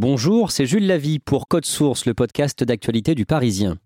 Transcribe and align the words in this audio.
Bonjour, 0.00 0.52
c'est 0.52 0.64
Jules 0.64 0.86
Lavie 0.86 1.18
pour 1.18 1.48
Code 1.48 1.64
Source, 1.64 2.06
le 2.06 2.14
podcast 2.14 2.62
d'actualité 2.62 3.16
du 3.16 3.26
Parisien. 3.26 3.78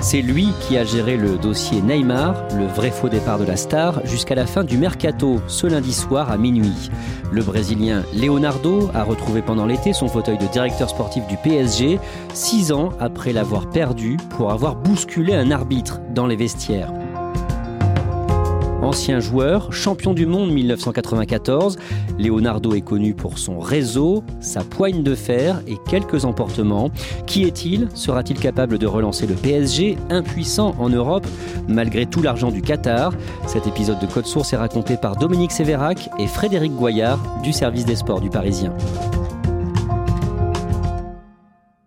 C'est 0.00 0.22
lui 0.22 0.50
qui 0.60 0.78
a 0.78 0.84
géré 0.84 1.16
le 1.16 1.38
dossier 1.38 1.82
Neymar, 1.82 2.36
le 2.56 2.66
vrai 2.66 2.92
faux 2.92 3.08
départ 3.08 3.40
de 3.40 3.44
la 3.44 3.56
star, 3.56 4.06
jusqu'à 4.06 4.36
la 4.36 4.46
fin 4.46 4.62
du 4.62 4.78
mercato, 4.78 5.40
ce 5.48 5.66
lundi 5.66 5.92
soir 5.92 6.30
à 6.30 6.38
minuit. 6.38 6.92
Le 7.32 7.42
Brésilien 7.42 8.04
Leonardo 8.14 8.90
a 8.94 9.02
retrouvé 9.02 9.42
pendant 9.42 9.66
l'été 9.66 9.92
son 9.92 10.06
fauteuil 10.06 10.38
de 10.38 10.46
directeur 10.46 10.88
sportif 10.88 11.26
du 11.26 11.36
PSG, 11.36 11.98
six 12.32 12.70
ans 12.70 12.90
après 13.00 13.32
l'avoir 13.32 13.68
perdu 13.70 14.18
pour 14.36 14.52
avoir 14.52 14.76
bousculé 14.76 15.34
un 15.34 15.50
arbitre 15.50 15.98
dans 16.14 16.28
les 16.28 16.36
vestiaires. 16.36 16.92
Ancien 18.86 19.18
joueur, 19.18 19.72
champion 19.72 20.14
du 20.14 20.26
monde 20.26 20.52
1994, 20.52 21.76
Leonardo 22.20 22.72
est 22.72 22.82
connu 22.82 23.14
pour 23.14 23.36
son 23.36 23.58
réseau, 23.58 24.22
sa 24.38 24.62
poigne 24.62 25.02
de 25.02 25.16
fer 25.16 25.60
et 25.66 25.74
quelques 25.88 26.24
emportements. 26.24 26.90
Qui 27.26 27.42
est-il? 27.42 27.88
Sera-t-il 27.94 28.38
capable 28.38 28.78
de 28.78 28.86
relancer 28.86 29.26
le 29.26 29.34
PSG, 29.34 29.98
impuissant 30.08 30.76
en 30.78 30.88
Europe, 30.88 31.26
malgré 31.66 32.06
tout 32.06 32.22
l'argent 32.22 32.52
du 32.52 32.62
Qatar? 32.62 33.12
Cet 33.48 33.66
épisode 33.66 33.98
de 33.98 34.06
Code 34.06 34.26
Source 34.26 34.52
est 34.52 34.56
raconté 34.56 34.96
par 34.96 35.16
Dominique 35.16 35.50
Sévérac 35.50 36.08
et 36.20 36.28
Frédéric 36.28 36.72
Goyard 36.72 37.18
du 37.42 37.52
service 37.52 37.86
des 37.86 37.96
sports 37.96 38.20
du 38.20 38.30
Parisien. 38.30 38.72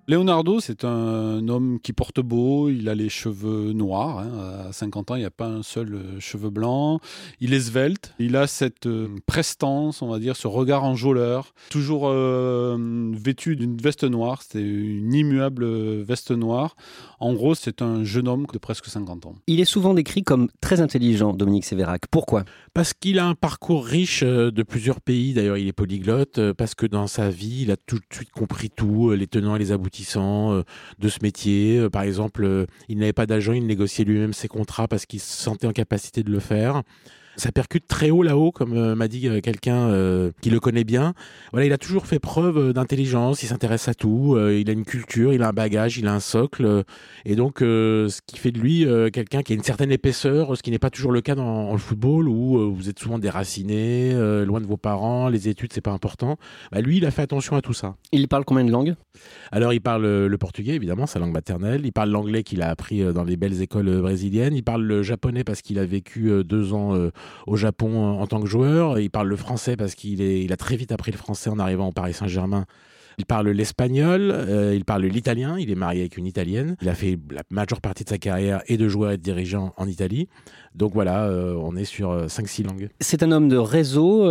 Leonardo, 0.09 0.59
c'est 0.59 0.85
un 0.85 1.47
homme 1.49 1.79
qui 1.79 1.93
porte 1.93 2.19
beau, 2.19 2.67
il 2.67 2.89
a 2.89 2.95
les 2.95 3.09
cheveux 3.09 3.73
noirs, 3.73 4.17
hein. 4.17 4.69
à 4.69 4.73
50 4.73 5.11
ans, 5.11 5.15
il 5.15 5.19
n'y 5.19 5.25
a 5.25 5.29
pas 5.29 5.45
un 5.45 5.61
seul 5.61 5.93
euh, 5.93 6.19
cheveu 6.19 6.49
blanc, 6.49 6.99
il 7.39 7.53
est 7.53 7.59
svelte, 7.59 8.15
il 8.17 8.35
a 8.35 8.47
cette 8.47 8.87
euh, 8.87 9.07
prestance, 9.27 10.01
on 10.01 10.07
va 10.07 10.17
dire, 10.17 10.35
ce 10.35 10.47
regard 10.47 10.83
enjôleur, 10.83 11.53
toujours 11.69 12.07
euh, 12.07 12.75
vêtu 13.13 13.55
d'une 13.55 13.77
veste 13.77 14.03
noire, 14.03 14.41
c'est 14.41 14.63
une 14.63 15.13
immuable 15.13 15.63
veste 16.01 16.31
noire. 16.31 16.75
En 17.19 17.35
gros, 17.35 17.53
c'est 17.53 17.83
un 17.83 18.03
jeune 18.03 18.27
homme 18.27 18.47
de 18.51 18.57
presque 18.57 18.87
50 18.87 19.27
ans. 19.27 19.35
Il 19.45 19.59
est 19.59 19.65
souvent 19.65 19.93
décrit 19.93 20.23
comme 20.23 20.47
très 20.59 20.81
intelligent, 20.81 21.33
Dominique 21.33 21.65
Sévérac. 21.65 22.07
Pourquoi? 22.09 22.45
Parce 22.73 22.95
qu'il 22.95 23.19
a 23.19 23.27
un 23.27 23.35
parcours 23.35 23.85
riche 23.85 24.23
de 24.23 24.63
plusieurs 24.63 25.01
pays, 25.01 25.33
d'ailleurs 25.33 25.57
il 25.57 25.67
est 25.67 25.73
polyglotte, 25.73 26.53
parce 26.53 26.73
que 26.73 26.87
dans 26.87 27.05
sa 27.05 27.29
vie, 27.29 27.61
il 27.61 27.71
a 27.71 27.77
tout 27.77 27.97
de 27.97 28.05
suite 28.11 28.31
compris 28.31 28.71
tout, 28.71 29.11
les 29.11 29.27
tenants 29.27 29.55
et 29.55 29.59
les 29.59 29.71
aboutissants 29.71 29.98
de 30.03 31.09
ce 31.09 31.19
métier. 31.21 31.89
Par 31.89 32.03
exemple, 32.03 32.65
il 32.87 32.97
n'avait 32.97 33.13
pas 33.13 33.25
d'agent, 33.25 33.53
il 33.53 33.65
négociait 33.65 34.05
lui-même 34.05 34.33
ses 34.33 34.47
contrats 34.47 34.87
parce 34.87 35.05
qu'il 35.05 35.19
se 35.19 35.41
sentait 35.41 35.67
en 35.67 35.73
capacité 35.73 36.23
de 36.23 36.31
le 36.31 36.39
faire 36.39 36.83
ça 37.39 37.51
percute 37.51 37.87
très 37.87 38.11
haut 38.11 38.21
là-haut, 38.21 38.51
comme 38.51 38.73
euh, 38.73 38.95
m'a 38.95 39.07
dit 39.07 39.27
euh, 39.27 39.39
quelqu'un 39.39 39.89
euh, 39.89 40.31
qui 40.41 40.49
le 40.49 40.59
connaît 40.59 40.83
bien. 40.83 41.13
Voilà, 41.51 41.65
il 41.65 41.73
a 41.73 41.77
toujours 41.77 42.05
fait 42.05 42.19
preuve 42.19 42.73
d'intelligence, 42.73 43.41
il 43.43 43.47
s'intéresse 43.47 43.87
à 43.87 43.93
tout, 43.93 44.37
il 44.37 44.69
a 44.69 44.73
une 44.73 44.85
culture, 44.85 45.33
il 45.33 45.41
a 45.41 45.49
un 45.49 45.53
bagage, 45.53 45.97
il 45.97 46.07
a 46.07 46.13
un 46.13 46.19
socle, 46.19 46.83
et 47.25 47.35
donc 47.35 47.59
ce 47.59 48.19
qui 48.27 48.37
fait 48.37 48.51
de 48.51 48.59
lui 48.59 48.85
quelqu'un 49.11 49.41
qui 49.41 49.53
a 49.53 49.55
une 49.55 49.63
certaine 49.63 49.91
épaisseur, 49.91 50.55
ce 50.57 50.61
qui 50.61 50.71
n'est 50.71 50.79
pas 50.79 50.89
toujours 50.89 51.11
le 51.11 51.21
cas 51.21 51.35
dans, 51.35 51.71
le 51.71 51.77
football 51.77 52.27
où 52.27 52.73
vous 52.73 52.89
êtes 52.89 52.99
souvent 52.99 53.17
déraciné, 53.17 54.13
loin 54.45 54.61
de 54.61 54.65
vos 54.65 54.77
parents, 54.77 55.29
les 55.29 55.47
études 55.47 55.73
c'est 55.73 55.81
pas 55.81 55.91
important. 55.91 56.37
Bah, 56.71 56.81
lui, 56.81 56.97
il 56.97 57.05
a 57.05 57.11
fait 57.11 57.21
attention 57.21 57.55
à 57.55 57.61
tout 57.61 57.73
ça. 57.73 57.95
Il 58.11 58.27
parle 58.27 58.45
combien 58.45 58.65
de 58.65 58.71
langues? 58.71 58.95
Alors 59.51 59.73
il 59.73 59.81
parle 59.81 60.25
le 60.25 60.37
portugais 60.37 60.73
évidemment, 60.73 61.07
sa 61.07 61.19
langue 61.19 61.33
maternelle. 61.33 61.81
Il 61.85 61.93
parle 61.93 62.09
l'anglais 62.09 62.43
qu'il 62.43 62.61
a 62.61 62.69
appris 62.69 63.01
dans 63.13 63.23
les 63.23 63.37
belles 63.37 63.61
écoles 63.61 64.01
brésiliennes. 64.01 64.55
Il 64.55 64.63
parle 64.63 64.83
le 64.83 65.01
japonais 65.01 65.43
parce 65.43 65.61
qu'il 65.61 65.79
a 65.79 65.85
vécu 65.85 66.43
deux 66.43 66.73
ans 66.73 67.09
au 67.47 67.55
Japon 67.55 68.19
en 68.19 68.27
tant 68.27 68.39
que 68.41 68.47
joueur. 68.47 68.99
Il 68.99 69.09
parle 69.09 69.27
le 69.27 69.35
français 69.35 69.75
parce 69.75 69.95
qu'il 69.95 70.21
il 70.21 70.53
a 70.53 70.57
très 70.57 70.75
vite 70.75 70.91
appris 70.91 71.11
le 71.11 71.17
français 71.17 71.49
en 71.49 71.59
arrivant 71.59 71.87
au 71.87 71.91
Paris 71.91 72.13
Saint-Germain. 72.13 72.65
Il 73.19 73.25
parle 73.25 73.49
l'espagnol, 73.49 74.31
euh, 74.31 74.73
il 74.73 74.85
parle 74.85 75.03
l'italien, 75.03 75.59
il 75.59 75.69
est 75.69 75.75
marié 75.75 75.99
avec 75.99 76.15
une 76.15 76.25
italienne. 76.25 76.77
Il 76.81 76.87
a 76.87 76.95
fait 76.95 77.19
la 77.31 77.43
majeure 77.49 77.81
partie 77.81 78.05
de 78.05 78.09
sa 78.09 78.17
carrière 78.17 78.61
et 78.67 78.77
de 78.77 78.87
joueur 78.87 79.11
et 79.11 79.17
de 79.17 79.21
dirigeant 79.21 79.73
en 79.75 79.89
Italie. 79.89 80.29
Donc 80.75 80.93
voilà, 80.93 81.25
euh, 81.25 81.55
on 81.55 81.75
est 81.75 81.85
sur 81.85 82.27
5-6 82.27 82.61
euh, 82.61 82.67
langues. 82.67 82.89
C'est 82.99 83.23
un 83.23 83.31
homme 83.31 83.49
de 83.49 83.57
réseau. 83.57 84.29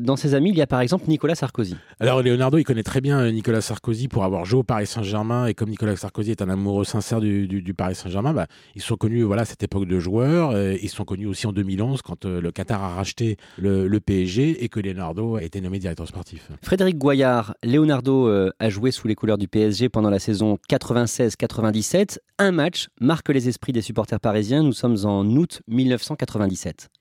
dans 0.00 0.16
ses 0.16 0.34
amis, 0.34 0.50
il 0.50 0.56
y 0.56 0.62
a 0.62 0.66
par 0.66 0.80
exemple 0.80 1.04
Nicolas 1.08 1.34
Sarkozy. 1.34 1.76
Alors 2.00 2.22
Leonardo, 2.22 2.58
il 2.58 2.64
connaît 2.64 2.82
très 2.82 3.00
bien 3.00 3.30
Nicolas 3.30 3.60
Sarkozy 3.60 4.08
pour 4.08 4.24
avoir 4.24 4.44
joué 4.44 4.60
au 4.60 4.64
Paris 4.64 4.86
Saint-Germain. 4.86 5.46
Et 5.46 5.54
comme 5.54 5.70
Nicolas 5.70 5.96
Sarkozy 5.96 6.30
est 6.30 6.42
un 6.42 6.48
amoureux 6.48 6.84
sincère 6.84 7.20
du, 7.20 7.74
Paris 7.76 7.94
Saint-Germain, 7.94 8.32
bah, 8.32 8.46
ils 8.74 8.82
sont 8.82 8.96
connus 8.96 9.22
voilà, 9.22 9.42
à 9.42 9.44
cette 9.44 9.62
époque 9.62 9.86
de 9.86 9.98
joueurs. 9.98 10.56
ils 10.58 10.88
sont 10.88 11.04
connus 11.04 11.26
aussi 11.26 11.46
en 11.46 11.52
2011 11.52 12.02
quand 12.02 12.24
le 12.24 12.50
Qatar 12.50 12.82
a 12.82 12.88
racheté 12.88 13.36
le, 13.56 13.86
le, 13.86 14.00
PSG 14.00 14.64
et 14.64 14.68
que 14.68 14.80
Leonardo 14.80 15.36
a 15.36 15.42
été 15.42 15.60
nommé 15.60 15.78
directeur 15.78 16.06
sportif. 16.08 16.48
Frédéric 16.62 16.98
Goyard, 16.98 17.54
Leonardo 17.62 18.28
euh, 18.28 18.50
a 18.58 18.70
joué 18.70 18.90
sous 18.90 19.08
les 19.08 19.14
couleurs 19.14 19.38
du 19.38 19.48
PSG 19.48 19.88
pendant 19.88 20.10
la 20.10 20.18
saison 20.18 20.58
96-97. 20.70 22.18
Un 22.38 22.52
match 22.52 22.88
marque 23.00 23.28
les 23.30 23.48
esprits 23.48 23.72
des 23.72 23.82
supporters 23.82 24.20
parisiens. 24.20 24.62
Nous 24.62 24.72
sommes 24.72 24.96
en 25.04 25.24
août 25.24 25.60
1997. 25.68 25.87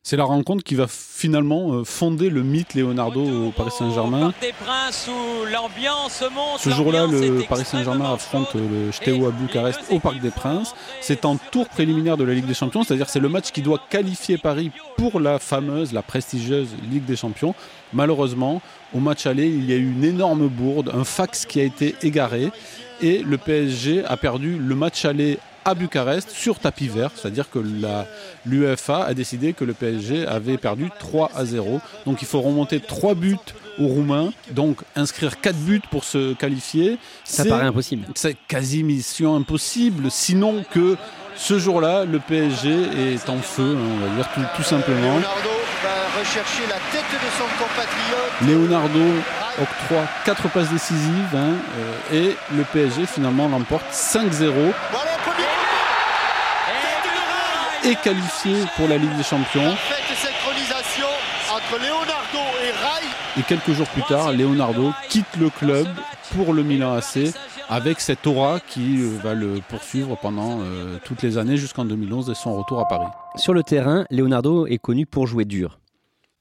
C'est 0.03 0.17
la 0.17 0.23
rencontre 0.23 0.63
qui 0.63 0.75
va 0.75 0.85
finalement 0.87 1.73
euh, 1.73 1.83
fonder 1.83 2.29
le 2.29 2.43
mythe 2.43 2.73
Leonardo 2.73 3.47
au 3.47 3.51
Paris 3.51 3.71
Saint-Germain. 3.77 4.33
Ce 6.57 6.69
jour-là, 6.69 7.07
le 7.07 7.45
Paris 7.47 7.65
Saint-Germain 7.65 8.13
affronte 8.13 8.53
le 8.55 8.91
Steaua 8.91 9.31
Bucarest 9.31 9.81
au 9.91 9.99
Parc 9.99 10.19
des 10.19 10.31
Princes. 10.31 10.73
C'est 11.01 11.25
en 11.25 11.37
tour 11.37 11.67
préliminaire 11.67 12.17
de 12.17 12.23
la 12.23 12.33
Ligue 12.33 12.45
des 12.45 12.53
Champions, 12.53 12.83
c'est-à-dire 12.83 13.09
c'est 13.09 13.19
le 13.19 13.29
match 13.29 13.51
qui 13.51 13.61
doit 13.61 13.81
qualifier 13.89 14.37
Paris 14.37 14.71
pour 14.97 15.19
la 15.19 15.39
fameuse, 15.39 15.93
la 15.93 16.01
prestigieuse 16.01 16.69
Ligue 16.89 17.05
des 17.05 17.15
Champions. 17.15 17.53
Malheureusement, 17.93 18.61
au 18.93 18.99
match 18.99 19.25
aller, 19.25 19.47
il 19.47 19.69
y 19.69 19.73
a 19.73 19.77
eu 19.77 19.91
une 19.91 20.03
énorme 20.03 20.47
bourde, 20.47 20.91
un 20.93 21.03
fax 21.03 21.45
qui 21.45 21.59
a 21.59 21.63
été 21.63 21.95
égaré 22.01 22.51
et 23.01 23.19
le 23.19 23.37
PSG 23.37 24.03
a 24.05 24.17
perdu 24.17 24.57
le 24.57 24.75
match 24.75 25.05
aller 25.05 25.39
à 25.67 25.75
Bucarest 25.75 26.31
sur 26.31 26.59
tapis 26.59 26.87
vert, 26.87 27.11
c'est-à-dire 27.13 27.49
que 27.49 27.59
l'UEFA 28.45 29.03
a 29.03 29.13
décidé 29.13 29.51
que 29.51 29.65
le 29.65 29.73
PSG 29.73 30.25
avait 30.25 30.57
perdu 30.57 30.89
3 30.97 31.31
à 31.35 31.43
0. 31.43 31.81
Donc 32.05 32.21
il 32.21 32.27
faut 32.27 32.39
remonter 32.39 32.79
3 32.79 33.15
buts 33.15 33.35
aux 33.77 33.87
Roumains, 33.87 34.31
donc 34.51 34.77
inscrire 34.95 35.41
4 35.41 35.57
buts 35.57 35.81
pour 35.91 36.05
se 36.05 36.33
qualifier. 36.35 36.97
Ça 37.25 37.43
paraît 37.43 37.65
impossible. 37.65 38.05
C'est 38.15 38.37
quasi 38.47 38.81
mission 38.81 39.35
impossible, 39.35 40.09
sinon 40.09 40.63
que 40.71 40.95
ce 41.35 41.59
jour-là, 41.59 42.05
le 42.05 42.19
PSG 42.19 42.69
est 43.13 43.29
en 43.29 43.39
feu, 43.39 43.75
hein, 43.77 43.97
on 44.01 44.07
va 44.07 44.15
dire 44.15 44.29
tout, 44.55 44.63
simplement. 44.63 45.17
Leonardo 45.17 45.49
va 45.83 46.19
rechercher 46.19 46.63
la 46.69 46.79
tête 46.93 47.11
de 47.11 47.29
son 47.37 47.43
compatriote. 47.59 48.47
Leonardo 48.47 49.21
octroie 49.61 50.07
4 50.25 50.49
passes 50.49 50.69
décisives 50.71 51.35
hein, 51.35 51.55
euh, 51.79 52.15
et 52.15 52.37
le 52.55 52.63
PSG 52.63 53.05
finalement 53.05 53.49
l'emporte 53.49 53.91
5-0. 53.91 54.73
Et 57.87 57.95
qualifié 57.95 58.53
pour 58.75 58.87
la 58.87 58.97
Ligue 58.97 59.15
des 59.15 59.23
Champions. 59.23 59.73
Et 63.37 63.43
quelques 63.43 63.71
jours 63.71 63.87
plus 63.87 64.01
tard, 64.03 64.33
Leonardo 64.33 64.91
quitte 65.09 65.35
le 65.39 65.49
club 65.49 65.87
pour 66.35 66.53
le 66.53 66.63
Milan 66.63 66.93
AC 66.93 67.33
avec 67.69 67.99
cette 67.99 68.25
aura 68.27 68.59
qui 68.59 69.01
va 69.23 69.33
le 69.33 69.61
poursuivre 69.69 70.17
pendant 70.21 70.59
toutes 71.05 71.21
les 71.21 71.37
années 71.37 71.57
jusqu'en 71.57 71.85
2011 71.85 72.29
et 72.29 72.35
son 72.35 72.57
retour 72.57 72.79
à 72.79 72.87
Paris. 72.87 73.07
Sur 73.35 73.53
le 73.53 73.63
terrain, 73.63 74.05
Leonardo 74.09 74.67
est 74.67 74.79
connu 74.79 75.05
pour 75.05 75.27
jouer 75.27 75.45
dur 75.45 75.79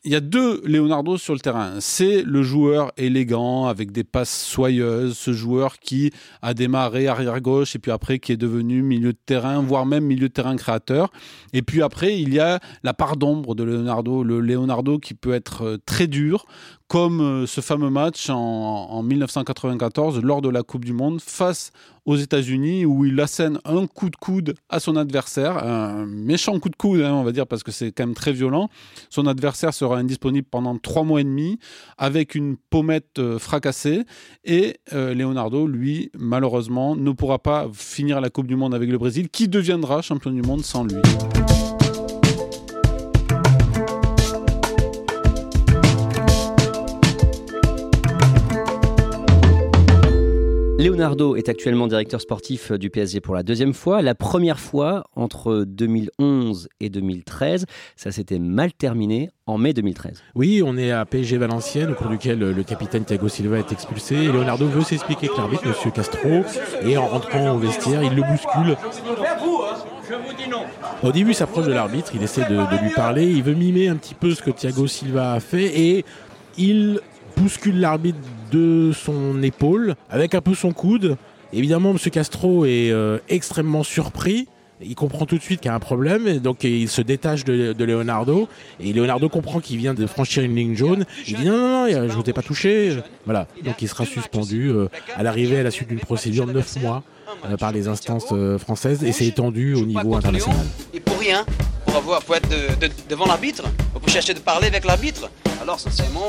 il 0.06 0.12
y 0.12 0.14
a 0.14 0.20
deux 0.20 0.62
Leonardo 0.64 1.18
sur 1.18 1.34
le 1.34 1.40
terrain. 1.40 1.80
C'est 1.80 2.22
le 2.22 2.44
joueur 2.44 2.92
élégant 2.96 3.66
avec 3.66 3.90
des 3.90 4.04
passes 4.04 4.44
soyeuses, 4.44 5.18
ce 5.18 5.32
joueur 5.32 5.80
qui 5.80 6.12
a 6.42 6.54
démarré 6.54 7.08
arrière 7.08 7.40
gauche 7.40 7.74
et 7.74 7.80
puis 7.80 7.90
après 7.90 8.20
qui 8.20 8.30
est 8.30 8.36
devenu 8.36 8.82
milieu 8.82 9.12
de 9.12 9.18
terrain, 9.26 9.60
voire 9.60 9.84
même 9.84 10.04
milieu 10.04 10.28
de 10.28 10.32
terrain 10.32 10.54
créateur. 10.54 11.10
Et 11.52 11.62
puis 11.62 11.82
après, 11.82 12.20
il 12.20 12.32
y 12.32 12.38
a 12.38 12.60
la 12.84 12.94
part 12.94 13.16
d'ombre 13.16 13.56
de 13.56 13.64
Leonardo, 13.64 14.22
le 14.22 14.38
Leonardo 14.38 15.00
qui 15.00 15.14
peut 15.14 15.34
être 15.34 15.62
euh, 15.64 15.78
très 15.84 16.06
dur, 16.06 16.46
comme 16.88 17.20
euh, 17.20 17.46
ce 17.46 17.60
fameux 17.60 17.90
match 17.90 18.30
en, 18.30 19.02
1994 19.02 20.20
lors 20.22 20.40
de 20.40 20.48
la 20.48 20.62
Coupe 20.62 20.84
du 20.84 20.92
Monde 20.92 21.20
face 21.20 21.72
aux 22.04 22.16
États-Unis 22.16 22.84
où 22.84 23.04
il 23.04 23.20
assène 23.20 23.58
un 23.64 23.86
coup 23.86 24.10
de 24.10 24.16
coude 24.16 24.54
à 24.68 24.78
son 24.78 24.96
adversaire, 24.96 25.58
un 25.64 26.06
méchant 26.06 26.58
coup 26.60 26.68
de 26.68 26.76
coude, 26.76 27.00
hein, 27.00 27.12
on 27.14 27.24
va 27.24 27.32
dire, 27.32 27.46
parce 27.46 27.62
que 27.62 27.72
c'est 27.72 27.90
quand 27.90 28.06
même 28.06 28.14
très 28.14 28.32
violent. 28.32 28.68
Son 29.10 29.26
adversaire 29.26 29.74
sera 29.74 29.98
indisponible 29.98 30.46
pendant 30.48 30.78
trois 30.78 31.02
mois 31.02 31.20
et 31.20 31.24
demi 31.24 31.58
avec 31.98 32.34
une 32.34 32.56
pommette 32.56 33.18
euh, 33.18 33.38
fracassée 33.38 34.04
et 34.44 34.76
euh, 34.92 35.14
Leonardo, 35.14 35.66
lui, 35.66 36.10
malheureusement, 36.16 36.94
ne 36.94 37.10
pourra 37.10 37.40
pas 37.40 37.68
finir 37.72 38.20
la 38.20 38.30
Coupe 38.30 38.46
du 38.46 38.56
Monde 38.56 38.74
avec 38.74 38.90
le 38.90 38.98
Brésil, 38.98 39.28
qui 39.28 39.48
deviendra 39.48 40.02
champion 40.02 40.30
du 40.30 40.42
monde 40.42 40.64
sans 40.64 40.84
lui. 40.84 40.96
Leonardo 50.78 51.36
est 51.36 51.48
actuellement 51.48 51.86
directeur 51.86 52.20
sportif 52.20 52.70
du 52.70 52.90
PSG 52.90 53.22
pour 53.22 53.34
la 53.34 53.42
deuxième 53.42 53.72
fois. 53.72 54.02
La 54.02 54.14
première 54.14 54.60
fois, 54.60 55.04
entre 55.16 55.64
2011 55.66 56.68
et 56.80 56.90
2013, 56.90 57.64
ça 57.96 58.12
s'était 58.12 58.38
mal 58.38 58.74
terminé 58.74 59.30
en 59.46 59.56
mai 59.56 59.72
2013. 59.72 60.22
Oui, 60.34 60.62
on 60.62 60.76
est 60.76 60.90
à 60.90 61.06
PSG 61.06 61.38
Valenciennes, 61.38 61.92
au 61.92 61.94
cours 61.94 62.10
duquel 62.10 62.40
le 62.40 62.62
capitaine 62.62 63.06
Thiago 63.06 63.26
Silva 63.28 63.58
est 63.58 63.72
expulsé. 63.72 64.26
Leonardo 64.26 64.66
veut 64.66 64.82
s'expliquer 64.82 65.28
avec 65.28 65.38
l'arbitre, 65.38 65.64
M. 65.64 65.92
Castro, 65.92 66.44
et 66.82 66.98
en 66.98 67.06
rentrant 67.06 67.54
au 67.54 67.58
vestiaire, 67.58 68.02
il 68.02 68.14
le 68.14 68.22
bouscule. 68.22 68.76
Au 71.02 71.10
début, 71.10 71.30
il 71.30 71.34
s'approche 71.34 71.66
de 71.66 71.72
l'arbitre, 71.72 72.12
il 72.14 72.22
essaie 72.22 72.44
de, 72.44 72.54
de 72.54 72.82
lui 72.82 72.90
parler, 72.90 73.24
il 73.24 73.42
veut 73.42 73.54
mimer 73.54 73.88
un 73.88 73.96
petit 73.96 74.14
peu 74.14 74.34
ce 74.34 74.42
que 74.42 74.50
Thiago 74.50 74.86
Silva 74.86 75.32
a 75.32 75.40
fait, 75.40 75.80
et 75.80 76.04
il 76.58 77.00
bouscule 77.36 77.80
l'arbitre 77.80 78.18
de 78.50 78.92
son 78.92 79.42
épaule 79.42 79.94
avec 80.10 80.34
un 80.34 80.40
peu 80.40 80.54
son 80.54 80.72
coude. 80.72 81.16
Évidemment, 81.52 81.90
M. 81.90 81.98
Castro 82.10 82.64
est 82.64 82.90
euh, 82.90 83.18
extrêmement 83.28 83.82
surpris. 83.82 84.48
Il 84.82 84.94
comprend 84.94 85.24
tout 85.24 85.38
de 85.38 85.42
suite 85.42 85.60
qu'il 85.60 85.70
y 85.70 85.72
a 85.72 85.74
un 85.74 85.80
problème, 85.80 86.38
donc 86.38 86.62
il 86.62 86.86
se 86.90 87.00
détache 87.00 87.44
de, 87.44 87.74
Leonardo. 87.82 88.46
Et 88.78 88.92
Leonardo 88.92 89.30
comprend 89.30 89.60
qu'il 89.60 89.78
vient 89.78 89.94
de 89.94 90.06
franchir 90.06 90.42
une 90.42 90.54
ligne 90.54 90.76
jaune. 90.76 91.06
Il 91.26 91.36
dit 91.36 91.46
non, 91.46 91.56
non, 91.56 91.90
non, 91.90 92.08
je 92.08 92.12
vous 92.12 92.28
ai 92.28 92.34
pas 92.34 92.42
touché. 92.42 92.94
Voilà. 93.24 93.46
Donc 93.64 93.80
il 93.80 93.88
sera 93.88 94.04
suspendu 94.04 94.68
euh, 94.68 94.88
à 95.16 95.22
l'arrivée 95.22 95.60
à 95.60 95.62
la 95.62 95.70
suite 95.70 95.88
d'une 95.88 96.00
procédure 96.00 96.46
de 96.46 96.52
9 96.52 96.82
mois 96.82 97.02
euh, 97.46 97.56
par 97.56 97.72
les 97.72 97.88
instances 97.88 98.34
françaises 98.58 99.02
et 99.02 99.12
c'est 99.12 99.26
étendu 99.26 99.74
au 99.74 99.86
niveau 99.86 100.14
international. 100.14 100.66
Et 100.92 101.00
pour 101.00 101.18
rien, 101.18 101.46
pour 101.86 101.96
avoir, 101.96 102.22
pour 102.22 102.36
être 102.36 102.48
devant 103.08 103.24
l'arbitre, 103.24 103.62
pour 103.94 104.08
chercher 104.10 104.34
de 104.34 104.40
parler 104.40 104.66
avec 104.66 104.84
l'arbitre. 104.84 105.30
Alors 105.62 105.80
sincèrement. 105.80 106.26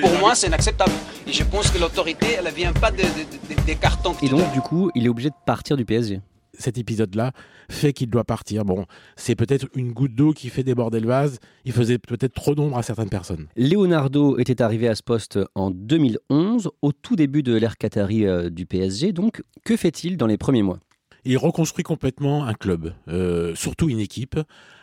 Pour 0.00 0.18
moi, 0.18 0.34
c'est 0.34 0.46
inacceptable. 0.46 0.92
Et 1.26 1.32
je 1.32 1.44
pense 1.44 1.70
que 1.70 1.78
l'autorité, 1.78 2.36
elle 2.38 2.44
ne 2.44 2.50
vient 2.50 2.72
pas 2.72 2.90
des 2.90 3.74
cartons. 3.74 4.14
Et 4.22 4.28
donc, 4.28 4.52
du 4.52 4.60
coup, 4.60 4.90
il 4.94 5.06
est 5.06 5.08
obligé 5.08 5.30
de 5.30 5.34
partir 5.44 5.76
du 5.76 5.84
PSG 5.84 6.20
cet 6.58 6.78
épisode-là 6.78 7.32
fait 7.68 7.92
qu'il 7.92 8.10
doit 8.10 8.24
partir. 8.24 8.64
Bon, 8.64 8.86
c'est 9.16 9.34
peut-être 9.34 9.66
une 9.74 9.92
goutte 9.92 10.14
d'eau 10.14 10.32
qui 10.32 10.48
fait 10.48 10.62
déborder 10.62 11.00
le 11.00 11.08
vase. 11.08 11.38
Il 11.64 11.72
faisait 11.72 11.98
peut-être 11.98 12.34
trop 12.34 12.54
d'ombre 12.54 12.78
à 12.78 12.82
certaines 12.82 13.08
personnes. 13.08 13.46
Leonardo 13.56 14.38
était 14.38 14.62
arrivé 14.62 14.88
à 14.88 14.94
ce 14.94 15.02
poste 15.02 15.38
en 15.54 15.70
2011, 15.70 16.70
au 16.82 16.92
tout 16.92 17.16
début 17.16 17.42
de 17.42 17.54
l'ère 17.54 17.76
Qatari 17.76 18.26
euh, 18.26 18.50
du 18.50 18.66
PSG. 18.66 19.12
Donc, 19.12 19.42
que 19.64 19.76
fait-il 19.76 20.16
dans 20.16 20.26
les 20.26 20.38
premiers 20.38 20.62
mois? 20.62 20.78
Il 21.26 21.36
reconstruit 21.38 21.82
complètement 21.82 22.46
un 22.46 22.54
club, 22.54 22.94
euh, 23.08 23.54
surtout 23.54 23.88
une 23.88 23.98
équipe, 23.98 24.38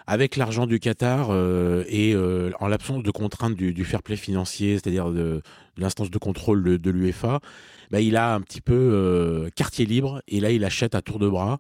avec 0.06 0.36
l'argent 0.36 0.68
du 0.68 0.80
Qatar 0.80 1.30
euh, 1.30 1.86
et 1.88 2.14
euh, 2.14 2.52
en 2.60 2.68
l'absence 2.68 3.02
de 3.02 3.12
contraintes 3.12 3.56
du, 3.56 3.86
fair 3.86 4.04
play 4.04 4.18
financier, 4.18 4.74
c'est-à-dire 4.74 5.12
de, 5.12 5.42
l'instance 5.78 6.12
de 6.12 6.18
contrôle 6.18 6.62
de, 6.64 6.92
l'UEFA, 6.92 7.40
bah, 7.92 8.02
il 8.02 8.18
a 8.18 8.36
un 8.36 8.42
petit 8.42 8.62
peu 8.62 9.50
quartier 9.56 9.86
libre 9.86 10.22
et 10.28 10.40
là 10.40 10.52
il 10.52 10.66
achète 10.66 10.96
à 10.96 11.02
tour 11.02 11.20
de 11.20 11.30
bras. 11.30 11.58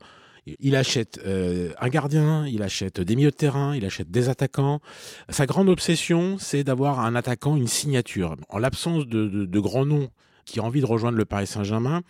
Il 0.59 0.75
achète 0.75 1.21
un 1.25 1.87
gardien, 1.87 2.45
il 2.45 2.63
achète 2.63 2.99
des 2.99 3.15
milieux 3.15 3.31
de 3.31 3.35
terrain, 3.35 3.77
il 3.77 3.85
achète 3.85 4.11
des 4.11 4.27
attaquants. 4.27 4.81
Sa 5.29 5.45
grande 5.45 5.69
obsession, 5.69 6.37
c'est 6.37 6.65
d'avoir 6.65 6.99
un 6.99 7.15
attaquant, 7.15 7.55
une 7.55 7.67
signature. 7.67 8.35
En 8.49 8.57
l'absence 8.57 9.07
de, 9.07 9.27
de 9.29 9.59
grands 9.61 9.85
noms 9.85 10.09
qui 10.43 10.59
ont 10.59 10.65
envie 10.65 10.81
de 10.81 10.85
rejoindre 10.85 11.17
le 11.17 11.23
Paris 11.23 11.47
Saint-Germain, 11.47 12.01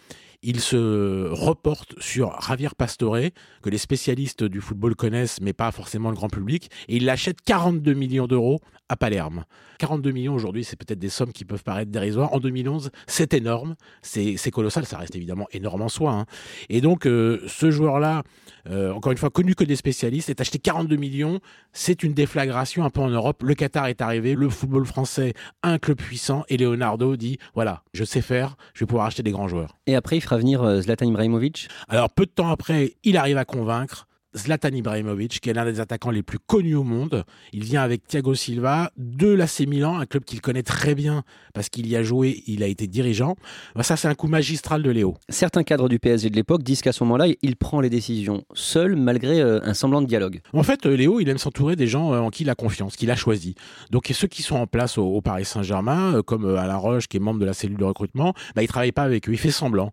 il 0.43 0.59
se 0.59 1.29
reporte 1.29 1.99
sur 2.01 2.39
Javier 2.41 2.69
Pastore, 2.77 3.17
que 3.61 3.69
les 3.69 3.77
spécialistes 3.77 4.43
du 4.43 4.61
football 4.61 4.95
connaissent, 4.95 5.41
mais 5.41 5.53
pas 5.53 5.71
forcément 5.71 6.09
le 6.09 6.15
grand 6.15 6.29
public, 6.29 6.69
et 6.87 6.97
il 6.97 7.05
l'achète 7.05 7.41
42 7.41 7.93
millions 7.93 8.27
d'euros 8.27 8.59
à 8.89 8.97
Palerme. 8.97 9.45
42 9.79 10.11
millions 10.11 10.35
aujourd'hui, 10.35 10.63
c'est 10.63 10.75
peut-être 10.75 10.99
des 10.99 11.09
sommes 11.09 11.31
qui 11.31 11.45
peuvent 11.45 11.63
paraître 11.63 11.91
dérisoires. 11.91 12.33
En 12.33 12.39
2011, 12.39 12.91
c'est 13.07 13.33
énorme, 13.33 13.75
c'est 14.01 14.51
colossal, 14.51 14.85
ça 14.85 14.97
reste 14.97 15.15
évidemment 15.15 15.47
énorme 15.51 15.81
en 15.81 15.89
soi. 15.89 16.11
Hein. 16.11 16.25
Et 16.69 16.81
donc, 16.81 17.07
euh, 17.07 17.41
ce 17.47 17.71
joueur-là, 17.71 18.23
encore 18.69 19.11
une 19.11 19.17
fois, 19.17 19.29
connu 19.29 19.55
que 19.55 19.63
des 19.63 19.75
spécialistes, 19.75 20.29
est 20.29 20.41
acheté 20.41 20.59
42 20.59 20.95
millions. 20.95 21.39
C'est 21.71 22.03
une 22.03 22.13
déflagration 22.13 22.83
un 22.85 22.89
peu 22.89 23.01
en 23.01 23.09
Europe. 23.09 23.43
Le 23.43 23.55
Qatar 23.55 23.87
est 23.87 24.01
arrivé, 24.01 24.35
le 24.35 24.49
football 24.49 24.85
français, 24.85 25.33
un 25.63 25.77
club 25.79 25.97
puissant, 25.97 26.43
et 26.49 26.57
Leonardo 26.57 27.15
dit 27.15 27.37
voilà, 27.55 27.83
je 27.93 28.03
sais 28.03 28.21
faire, 28.21 28.55
je 28.73 28.81
vais 28.81 28.85
pouvoir 28.85 29.07
acheter 29.07 29.23
des 29.23 29.31
grands 29.31 29.47
joueurs. 29.47 29.77
Et 29.87 29.95
après, 29.95 30.17
il 30.17 30.21
fera 30.21 30.37
venir 30.37 30.63
euh, 30.63 30.81
Zlatan 30.81 31.07
Ibrahimovic? 31.07 31.67
Alors, 31.87 32.09
peu 32.09 32.25
de 32.25 32.31
temps 32.31 32.49
après, 32.49 32.95
il 33.03 33.17
arrive 33.17 33.37
à 33.37 33.45
convaincre. 33.45 34.07
Zlatan 34.35 34.69
Ibrahimovic, 34.69 35.39
qui 35.39 35.49
est 35.49 35.53
l'un 35.53 35.65
des 35.65 35.79
attaquants 35.79 36.11
les 36.11 36.23
plus 36.23 36.39
connus 36.39 36.75
au 36.75 36.83
monde. 36.83 37.23
Il 37.51 37.63
vient 37.63 37.81
avec 37.81 38.07
Thiago 38.07 38.35
Silva 38.35 38.91
de 38.97 39.27
l'AC 39.27 39.61
Milan, 39.67 39.99
un 39.99 40.05
club 40.05 40.23
qu'il 40.23 40.41
connaît 40.41 40.63
très 40.63 40.95
bien 40.95 41.23
parce 41.53 41.69
qu'il 41.69 41.87
y 41.87 41.95
a 41.95 42.03
joué, 42.03 42.43
il 42.47 42.63
a 42.63 42.67
été 42.67 42.87
dirigeant. 42.87 43.35
Bah, 43.75 43.83
ça, 43.83 43.95
c'est 43.95 44.07
un 44.07 44.15
coup 44.15 44.27
magistral 44.27 44.81
de 44.81 44.89
Léo. 44.89 45.15
Certains 45.29 45.63
cadres 45.63 45.89
du 45.89 45.99
PSG 45.99 46.29
de 46.29 46.35
l'époque 46.35 46.63
disent 46.63 46.81
qu'à 46.81 46.91
ce 46.91 47.03
moment-là, 47.03 47.27
il 47.41 47.55
prend 47.55 47.79
les 47.79 47.89
décisions 47.89 48.43
seul, 48.53 48.95
malgré 48.95 49.41
euh, 49.41 49.59
un 49.63 49.73
semblant 49.73 50.01
de 50.01 50.07
dialogue. 50.07 50.41
En 50.53 50.63
fait, 50.63 50.85
euh, 50.85 50.95
Léo, 50.95 51.19
il 51.19 51.29
aime 51.29 51.37
s'entourer 51.37 51.75
des 51.75 51.87
gens 51.87 52.13
euh, 52.13 52.19
en 52.19 52.29
qui 52.29 52.43
il 52.43 52.49
a 52.49 52.55
confiance, 52.55 52.95
qu'il 52.95 53.11
a 53.11 53.15
choisi. 53.15 53.55
Donc, 53.91 54.09
ceux 54.13 54.27
qui 54.27 54.41
sont 54.41 54.55
en 54.55 54.67
place 54.67 54.97
au, 54.97 55.21
Paris 55.21 55.45
Saint-Germain, 55.45 56.21
comme 56.25 56.57
Alain 56.57 56.75
Roche, 56.75 57.07
qui 57.07 57.17
est 57.17 57.19
membre 57.19 57.39
de 57.39 57.45
la 57.45 57.53
cellule 57.53 57.77
de 57.77 57.83
recrutement, 57.83 58.33
bah, 58.55 58.63
il 58.63 58.67
travaille 58.67 58.91
pas 58.91 59.03
avec 59.03 59.29
eux, 59.29 59.33
il 59.33 59.37
fait 59.37 59.51
semblant. 59.51 59.91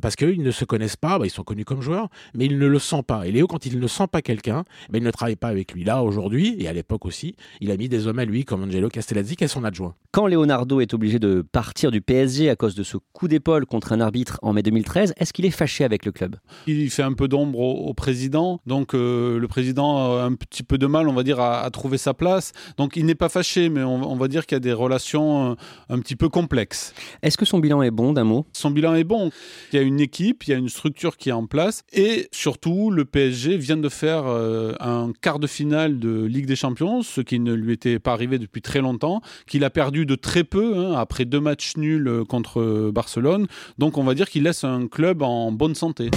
parce 0.00 0.16
qu'ils 0.16 0.42
ne 0.42 0.50
se 0.50 0.64
connaissent 0.64 0.96
pas, 0.96 1.18
bah, 1.18 1.26
ils 1.26 1.30
sont 1.30 1.42
connus 1.42 1.64
comme 1.64 1.82
joueurs, 1.82 2.08
mais 2.34 2.46
il 2.46 2.58
ne 2.58 2.66
le 2.66 2.78
sent 2.78 3.02
pas. 3.06 3.26
Et 3.26 3.32
Léo, 3.32 3.46
quand 3.46 3.63
il 3.66 3.80
ne 3.80 3.86
sent 3.86 4.06
pas 4.10 4.22
quelqu'un, 4.22 4.64
mais 4.90 4.98
il 4.98 5.04
ne 5.04 5.10
travaille 5.10 5.36
pas 5.36 5.48
avec 5.48 5.72
lui. 5.72 5.84
Là, 5.84 6.02
aujourd'hui, 6.02 6.56
et 6.58 6.68
à 6.68 6.72
l'époque 6.72 7.06
aussi, 7.06 7.36
il 7.60 7.70
a 7.70 7.76
mis 7.76 7.88
des 7.88 8.06
hommes 8.06 8.18
à 8.18 8.24
lui, 8.24 8.44
comme 8.44 8.62
Angelo 8.62 8.88
Castellazzi, 8.88 9.36
qui 9.36 9.44
est 9.44 9.48
son 9.48 9.64
adjoint. 9.64 9.94
Quand 10.12 10.26
Leonardo 10.26 10.80
est 10.80 10.94
obligé 10.94 11.18
de 11.18 11.42
partir 11.42 11.90
du 11.90 12.00
PSG 12.00 12.50
à 12.50 12.56
cause 12.56 12.74
de 12.74 12.82
ce 12.82 12.96
coup 13.12 13.28
d'épaule 13.28 13.66
contre 13.66 13.92
un 13.92 14.00
arbitre 14.00 14.38
en 14.42 14.52
mai 14.52 14.62
2013, 14.62 15.14
est-ce 15.16 15.32
qu'il 15.32 15.44
est 15.44 15.50
fâché 15.50 15.84
avec 15.84 16.04
le 16.04 16.12
club? 16.12 16.36
Il 16.66 16.90
fait 16.90 17.02
un 17.02 17.12
peu 17.12 17.28
d'ombre 17.28 17.58
au, 17.58 17.94
président, 17.94 18.60
donc 18.66 18.94
euh, 18.94 19.38
le 19.38 19.48
président 19.48 20.18
a 20.18 20.24
un 20.24 20.34
petit 20.34 20.62
peu 20.62 20.78
de 20.78 20.86
mal, 20.86 21.08
on 21.08 21.12
va 21.12 21.22
dire, 21.22 21.40
à, 21.40 21.68
trouver 21.70 21.98
sa 21.98 22.14
place. 22.14 22.52
Donc 22.76 22.96
il 22.96 23.06
n'est 23.06 23.14
pas 23.14 23.28
fâché, 23.28 23.68
mais 23.68 23.82
on, 23.82 24.16
va 24.16 24.28
dire 24.28 24.46
qu'il 24.46 24.56
y 24.56 24.58
a 24.58 24.60
des 24.60 24.72
relations 24.72 25.52
euh, 25.52 25.54
un 25.88 25.98
petit 25.98 26.16
peu 26.16 26.28
complexes. 26.28 26.94
Est-ce 27.22 27.38
que 27.38 27.44
son 27.44 27.58
bilan 27.58 27.82
est 27.82 27.90
bon, 27.90 28.12
d'un 28.12 28.24
mot? 28.24 28.46
Son 28.52 28.70
bilan 28.70 28.94
est 28.94 29.04
bon. 29.04 29.30
Il 29.72 29.76
y 29.76 29.78
a 29.78 29.82
une 29.82 30.00
équipe, 30.00 30.44
il 30.44 30.50
y 30.50 30.54
a 30.54 30.56
une 30.56 30.68
structure 30.68 31.16
qui 31.16 31.30
est 31.30 31.32
en 31.32 31.46
place, 31.46 31.82
et 31.92 32.28
surtout, 32.32 32.90
le 32.90 33.04
PSG 33.04 33.53
vient 33.56 33.76
de 33.76 33.88
faire 33.88 34.26
euh, 34.26 34.72
un 34.80 35.12
quart 35.20 35.38
de 35.38 35.46
finale 35.46 35.98
de 35.98 36.24
Ligue 36.24 36.46
des 36.46 36.56
Champions, 36.56 37.02
ce 37.02 37.20
qui 37.20 37.38
ne 37.40 37.52
lui 37.52 37.72
était 37.72 37.98
pas 37.98 38.12
arrivé 38.12 38.38
depuis 38.38 38.62
très 38.62 38.80
longtemps, 38.80 39.20
qu'il 39.46 39.64
a 39.64 39.70
perdu 39.70 40.06
de 40.06 40.14
très 40.14 40.44
peu, 40.44 40.76
hein, 40.76 40.94
après 40.94 41.24
deux 41.24 41.40
matchs 41.40 41.76
nuls 41.76 42.08
euh, 42.08 42.24
contre 42.24 42.90
Barcelone. 42.90 43.46
Donc 43.78 43.98
on 43.98 44.04
va 44.04 44.14
dire 44.14 44.28
qu'il 44.28 44.44
laisse 44.44 44.64
un 44.64 44.86
club 44.86 45.22
en 45.22 45.52
bonne 45.52 45.74
santé. 45.74 46.10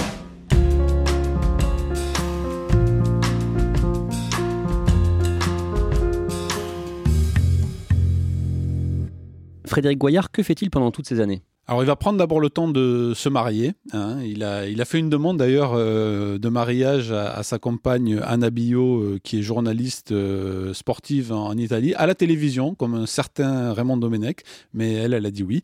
Frédéric 9.66 9.98
Goyard, 9.98 10.30
que 10.30 10.42
fait-il 10.42 10.70
pendant 10.70 10.90
toutes 10.90 11.06
ces 11.06 11.20
années? 11.20 11.42
Alors 11.70 11.82
il 11.82 11.86
va 11.86 11.96
prendre 11.96 12.16
d'abord 12.16 12.40
le 12.40 12.48
temps 12.48 12.66
de 12.66 13.12
se 13.14 13.28
marier. 13.28 13.74
Hein. 13.92 14.20
Il, 14.24 14.42
a, 14.42 14.84
fait 14.86 14.98
une 14.98 15.10
demande 15.10 15.36
d'ailleurs 15.36 15.72
euh, 15.74 16.38
de 16.38 16.48
mariage 16.48 17.12
à, 17.12 17.42
sa 17.42 17.58
compagne 17.58 18.18
Anna 18.24 18.48
Bio, 18.48 19.02
euh, 19.02 19.20
qui 19.22 19.38
est 19.38 19.42
journaliste 19.42 20.12
euh, 20.12 20.72
sportive 20.72 21.30
en, 21.30 21.54
Italie, 21.58 21.92
à 21.96 22.06
la 22.06 22.14
télévision, 22.14 22.74
comme 22.74 22.94
un 22.94 23.04
certain 23.04 23.74
Raymond 23.74 23.98
Domenech, 23.98 24.44
mais 24.72 24.94
elle, 24.94 25.12
elle 25.12 25.26
a 25.26 25.30
dit 25.30 25.42
oui. 25.42 25.60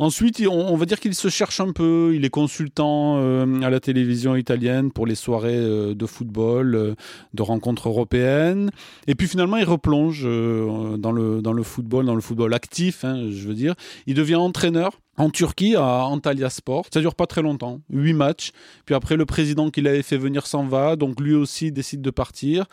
Ensuite, 0.00 0.42
on, 0.50 0.76
va 0.76 0.84
dire 0.84 0.98
qu'il 0.98 1.14
se 1.14 1.28
cherche 1.28 1.60
un 1.60 1.70
peu. 1.70 2.10
Il 2.16 2.24
est 2.24 2.30
consultant 2.30 3.16
à 3.62 3.70
la 3.70 3.80
télévision 3.80 4.34
italienne 4.34 4.90
pour 4.90 5.06
les 5.06 5.14
soirées 5.14 5.94
de 5.94 6.06
football, 6.06 6.96
de 7.32 7.42
rencontres 7.42 7.88
européennes. 7.88 8.70
Et 9.06 9.14
puis 9.14 9.28
finalement, 9.28 9.56
il 9.56 9.64
replonge 9.64 10.24
dans, 10.24 11.12
le, 11.12 11.40
dans 11.40 11.52
le 11.54 11.62
football, 11.62 12.04
dans 12.04 12.14
le 12.14 12.20
football 12.20 12.52
actif, 12.52 13.04
hein, 13.04 13.28
je 13.30 13.48
veux 13.48 13.54
dire. 13.54 13.74
Il 14.06 14.14
devient 14.14 14.34
entraîneur 14.34 14.98
en 15.16 15.30
Turquie 15.30 15.76
à 15.76 16.06
Antalya 16.06 16.50
Sport. 16.50 16.86
Ça 16.92 17.00
dure 17.00 17.14
pas 17.14 17.26
très 17.26 17.42
longtemps, 17.42 17.80
huit 17.90 18.12
matchs. 18.12 18.52
Puis 18.84 18.94
après, 18.94 19.16
le 19.16 19.26
président 19.26 19.70
qui 19.70 19.80
l'avait 19.80 20.02
fait 20.02 20.18
venir 20.18 20.46
s'en 20.46 20.64
va, 20.64 20.96
donc 20.96 21.20
lui 21.20 21.34
aussi 21.34 21.72
décide 21.72 22.02
de 22.02 22.10
partir. 22.10 22.66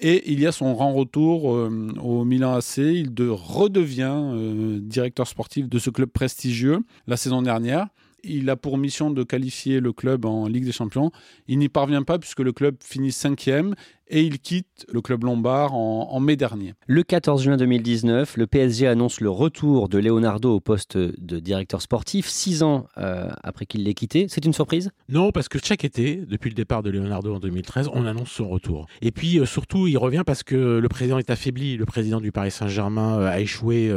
Et 0.00 0.32
il 0.32 0.40
y 0.40 0.46
a 0.46 0.52
son 0.52 0.72
grand 0.72 0.92
retour 0.92 1.54
euh, 1.54 1.88
au 2.02 2.24
Milan 2.24 2.54
AC. 2.54 2.78
Il 2.78 3.14
de, 3.14 3.28
redevient 3.28 4.12
euh, 4.12 4.78
directeur 4.80 5.28
sportif 5.28 5.68
de 5.68 5.78
ce 5.78 5.90
club 5.90 6.08
prestigieux 6.08 6.80
la 7.06 7.16
saison 7.16 7.42
dernière 7.42 7.88
il 8.24 8.50
a 8.50 8.56
pour 8.56 8.78
mission 8.78 9.10
de 9.10 9.22
qualifier 9.22 9.80
le 9.80 9.92
club 9.92 10.24
en 10.24 10.46
Ligue 10.46 10.64
des 10.64 10.72
Champions. 10.72 11.10
Il 11.48 11.58
n'y 11.58 11.68
parvient 11.68 12.02
pas 12.02 12.18
puisque 12.18 12.40
le 12.40 12.52
club 12.52 12.76
finit 12.82 13.12
cinquième 13.12 13.74
et 14.08 14.22
il 14.22 14.38
quitte 14.38 14.86
le 14.92 15.00
club 15.00 15.24
lombard 15.24 15.74
en, 15.74 16.20
mai 16.20 16.36
dernier. 16.36 16.74
Le 16.86 17.02
14 17.02 17.42
juin 17.42 17.56
2019, 17.56 18.36
le 18.36 18.46
PSG 18.46 18.86
annonce 18.86 19.20
le 19.20 19.30
retour 19.30 19.88
de 19.88 19.98
Leonardo 19.98 20.54
au 20.54 20.60
poste 20.60 20.96
de 20.96 21.40
directeur 21.40 21.80
sportif, 21.80 22.28
six 22.28 22.62
ans 22.62 22.86
euh, 22.98 23.28
après 23.42 23.66
qu'il 23.66 23.84
l'ait 23.84 23.94
quitté. 23.94 24.26
C'est 24.28 24.44
une 24.44 24.52
surprise? 24.52 24.90
Non, 25.08 25.32
parce 25.32 25.48
que 25.48 25.58
chaque 25.62 25.84
été, 25.84 26.16
depuis 26.16 26.50
le 26.50 26.54
départ 26.54 26.82
de 26.82 26.90
Leonardo 26.90 27.34
en 27.34 27.40
2013, 27.40 27.90
on 27.92 28.04
annonce 28.06 28.30
son 28.30 28.48
retour. 28.48 28.86
Et 29.00 29.10
puis 29.10 29.38
euh, 29.38 29.46
surtout, 29.46 29.86
il 29.86 29.96
revient 29.96 30.22
parce 30.26 30.42
que 30.42 30.78
le 30.78 30.88
président 30.88 31.18
est 31.18 31.30
affaibli. 31.30 31.76
Le 31.76 31.86
président 31.86 32.20
du 32.20 32.30
Paris 32.30 32.50
Saint-Germain 32.50 33.18
euh, 33.18 33.30
a 33.30 33.40
échoué 33.40 33.90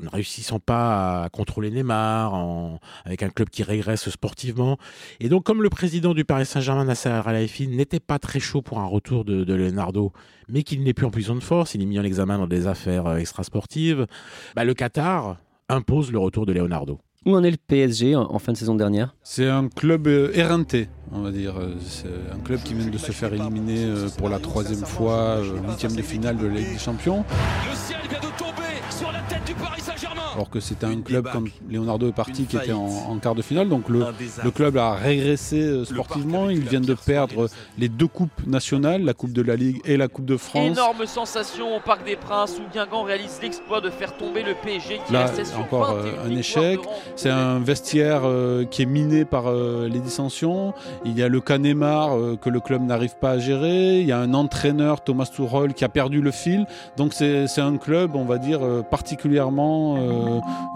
ne 0.00 0.08
réussissant 0.08 0.58
pas 0.58 1.24
à 1.24 1.28
contrôler 1.28 1.70
Neymar, 1.70 2.34
en, 2.34 2.80
avec 3.04 3.22
un 3.22 3.28
club 3.28 3.50
qui 3.50 3.62
régresse 3.62 4.08
sportivement. 4.08 4.78
Et 5.20 5.28
donc, 5.28 5.44
comme 5.44 5.62
le 5.62 5.70
président 5.70 6.14
du 6.14 6.24
Paris 6.24 6.46
Saint-Germain, 6.46 6.84
Nasser 6.84 7.08
Al-Khelaifi, 7.08 7.68
n'était 7.68 8.00
pas 8.00 8.18
très 8.18 8.40
chaud 8.40 8.62
pour 8.62 8.78
un 8.78 8.86
retour 8.86 9.24
de, 9.24 9.54
Leonardo, 9.54 10.12
mais 10.48 10.62
qu'il 10.62 10.82
n'est 10.82 10.94
plus 10.94 11.06
en 11.06 11.10
puissance 11.10 11.38
de 11.38 11.44
force, 11.44 11.74
il 11.74 11.82
est 11.82 11.86
mis 11.86 11.98
en 11.98 12.04
examen 12.04 12.38
dans 12.38 12.46
des 12.46 12.66
affaires 12.66 13.06
euh, 13.06 13.16
extrasportives, 13.16 14.06
bah, 14.54 14.64
le 14.64 14.74
Qatar 14.74 15.36
impose 15.68 16.12
le 16.12 16.18
retour 16.18 16.46
de 16.46 16.52
Leonardo. 16.52 16.98
Où 17.26 17.34
en 17.34 17.42
est 17.42 17.50
le 17.50 17.56
PSG 17.56 18.16
en, 18.16 18.38
fin 18.38 18.52
de 18.52 18.58
saison 18.58 18.74
dernière? 18.74 19.14
C'est 19.22 19.48
un 19.48 19.68
club 19.68 20.06
euh, 20.08 20.30
éreinté, 20.34 20.88
on 21.10 21.22
va 21.22 21.30
dire. 21.30 21.56
Euh, 21.56 21.74
c'est 21.80 22.08
un 22.30 22.38
club 22.40 22.62
qui 22.62 22.74
vient 22.74 22.86
de 22.86 22.98
se 22.98 23.12
faire 23.12 23.32
éliminer 23.32 23.94
pour 24.18 24.28
la 24.28 24.38
troisième 24.38 24.84
fois, 24.84 25.38
huitième 25.66 25.96
de 25.96 26.02
finale 26.02 26.36
de 26.36 26.46
la 26.46 26.54
Ligue 26.54 26.72
des 26.72 26.78
Champions. 26.78 27.24
Le 27.70 27.74
ciel 27.74 27.98
vient 28.10 28.20
de 28.20 28.36
tomber 28.36 28.74
sur 28.90 29.10
la 29.10 29.20
tête 29.20 29.44
du 29.46 29.54
Paris 29.54 29.80
alors 30.34 30.50
que 30.50 30.60
c'était 30.60 30.86
un 30.86 31.00
club 31.00 31.28
comme 31.32 31.48
Leonardo 31.70 32.08
est 32.08 32.12
parti 32.12 32.44
qui 32.44 32.56
était 32.56 32.72
en, 32.72 33.18
quart 33.18 33.34
de 33.34 33.42
finale. 33.42 33.68
Donc 33.68 33.88
le, 33.88 34.04
le 34.42 34.50
club 34.50 34.76
a 34.76 34.94
régressé 34.94 35.60
euh, 35.60 35.84
sportivement. 35.84 36.50
Ils 36.50 36.60
viennent 36.60 36.82
de 36.82 36.94
perdre 36.94 37.48
les 37.78 37.88
deux 37.88 38.06
coupes 38.06 38.46
nationales, 38.46 39.02
la 39.02 39.14
Coupe 39.14 39.32
de 39.32 39.42
la 39.42 39.56
Ligue 39.56 39.80
et 39.84 39.96
la 39.96 40.08
Coupe 40.08 40.24
de 40.24 40.36
France. 40.36 40.72
Énorme 40.72 41.06
sensation 41.06 41.76
au 41.76 41.80
Parc 41.80 42.04
des 42.04 42.16
Princes 42.16 42.58
où 42.58 42.72
Guingamp 42.72 43.04
réalise 43.04 43.38
l'exploit 43.42 43.80
de 43.80 43.90
faire 43.90 44.16
tomber 44.16 44.42
le 44.42 44.54
PSG 44.62 45.00
qui 45.06 45.12
Là, 45.12 45.30
encore 45.58 45.90
euh, 45.90 46.26
un 46.26 46.30
échec. 46.36 46.80
C'est 47.16 47.30
un 47.30 47.60
vestiaire 47.60 48.22
euh, 48.24 48.64
qui 48.64 48.82
est 48.82 48.86
miné 48.86 49.24
par 49.24 49.52
les 49.52 50.00
dissensions. 50.00 50.74
Il 51.04 51.18
y 51.18 51.22
a 51.22 51.28
le 51.28 51.40
Canemar 51.40 52.16
que 52.40 52.50
le 52.50 52.60
club 52.60 52.82
n'arrive 52.82 53.16
pas 53.20 53.32
à 53.32 53.38
gérer. 53.38 54.00
Il 54.00 54.06
y 54.06 54.12
a 54.12 54.18
un 54.18 54.34
entraîneur, 54.34 55.02
Thomas 55.02 55.26
Tuchel, 55.26 55.74
qui 55.74 55.84
a 55.84 55.88
perdu 55.88 56.20
le 56.20 56.30
fil. 56.30 56.66
Donc 56.96 57.12
c'est 57.12 57.58
un 57.58 57.76
club, 57.76 58.16
on 58.16 58.24
va 58.24 58.38
dire, 58.38 58.60
particulièrement 58.90 60.23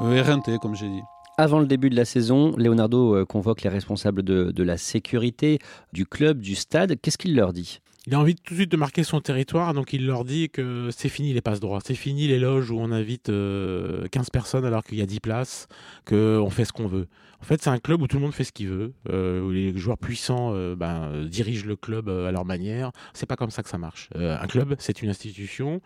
euh, 0.03 0.59
comme 0.59 0.75
j'ai 0.75 0.89
dit. 0.89 1.03
Avant 1.37 1.61
le 1.61 1.67
début 1.67 1.89
de 1.89 1.95
la 1.95 2.05
saison, 2.05 2.53
Leonardo 2.57 3.15
euh, 3.15 3.25
convoque 3.25 3.63
les 3.63 3.71
responsables 3.71 4.25
de, 4.25 4.63
la 4.63 4.77
sécurité 4.77 5.61
du 5.93 6.05
club, 6.05 6.41
du 6.41 6.57
stade. 6.57 7.01
Qu'est-ce 7.01 7.17
qu'il 7.17 7.37
leur 7.37 7.53
dit? 7.53 7.79
Il 8.07 8.15
a 8.15 8.21
envie 8.21 8.35
tout 8.35 8.55
de 8.55 8.59
suite 8.59 8.73
de 8.73 8.77
marquer 8.77 9.05
son 9.05 9.21
territoire, 9.21 9.75
donc 9.75 9.93
il 9.93 10.07
leur 10.07 10.25
dit 10.25 10.49
que 10.49 10.89
c'est 10.91 11.09
fini 11.09 11.33
les 11.33 11.41
passes 11.41 11.61
droits, 11.61 11.81
c'est 11.85 11.95
fini 11.95 12.27
les 12.27 12.39
loges 12.39 12.71
où 12.71 12.79
on 12.81 12.91
invite 12.91 13.27
15 13.27 13.33
euh, 13.33 14.07
personnes 14.33 14.65
alors 14.65 14.83
qu'il 14.83 14.99
y 14.99 15.03
a 15.03 15.07
10 15.07 15.21
places, 15.21 15.69
qu'on 16.07 16.49
fait 16.51 16.65
ce 16.65 16.73
qu'on 16.73 16.89
veut. 16.89 17.07
En 17.41 17.45
fait, 17.45 17.63
c'est 17.63 17.71
un 17.71 17.79
club 17.79 18.03
où 18.03 18.09
tout 18.09 18.17
le 18.17 18.23
monde 18.23 18.33
fait 18.33 18.45
ce 18.45 18.53
qu'il 18.53 18.69
veut, 18.69 18.95
où 19.09 19.51
les 19.51 19.77
joueurs 19.79 19.99
puissants 19.99 20.53
ben, 20.75 21.25
dirigent 21.25 21.67
le 21.67 21.77
club 21.77 22.09
à 22.09 22.33
leur 22.33 22.45
manière. 22.45 22.91
C'est 23.13 23.27
pas 23.27 23.37
comme 23.37 23.51
ça 23.51 23.63
que 23.63 23.69
ça 23.69 23.79
marche. 23.79 24.09
un 24.17 24.47
club, 24.49 24.75
c'est 24.81 25.03
une 25.03 25.11
institution, 25.11 25.81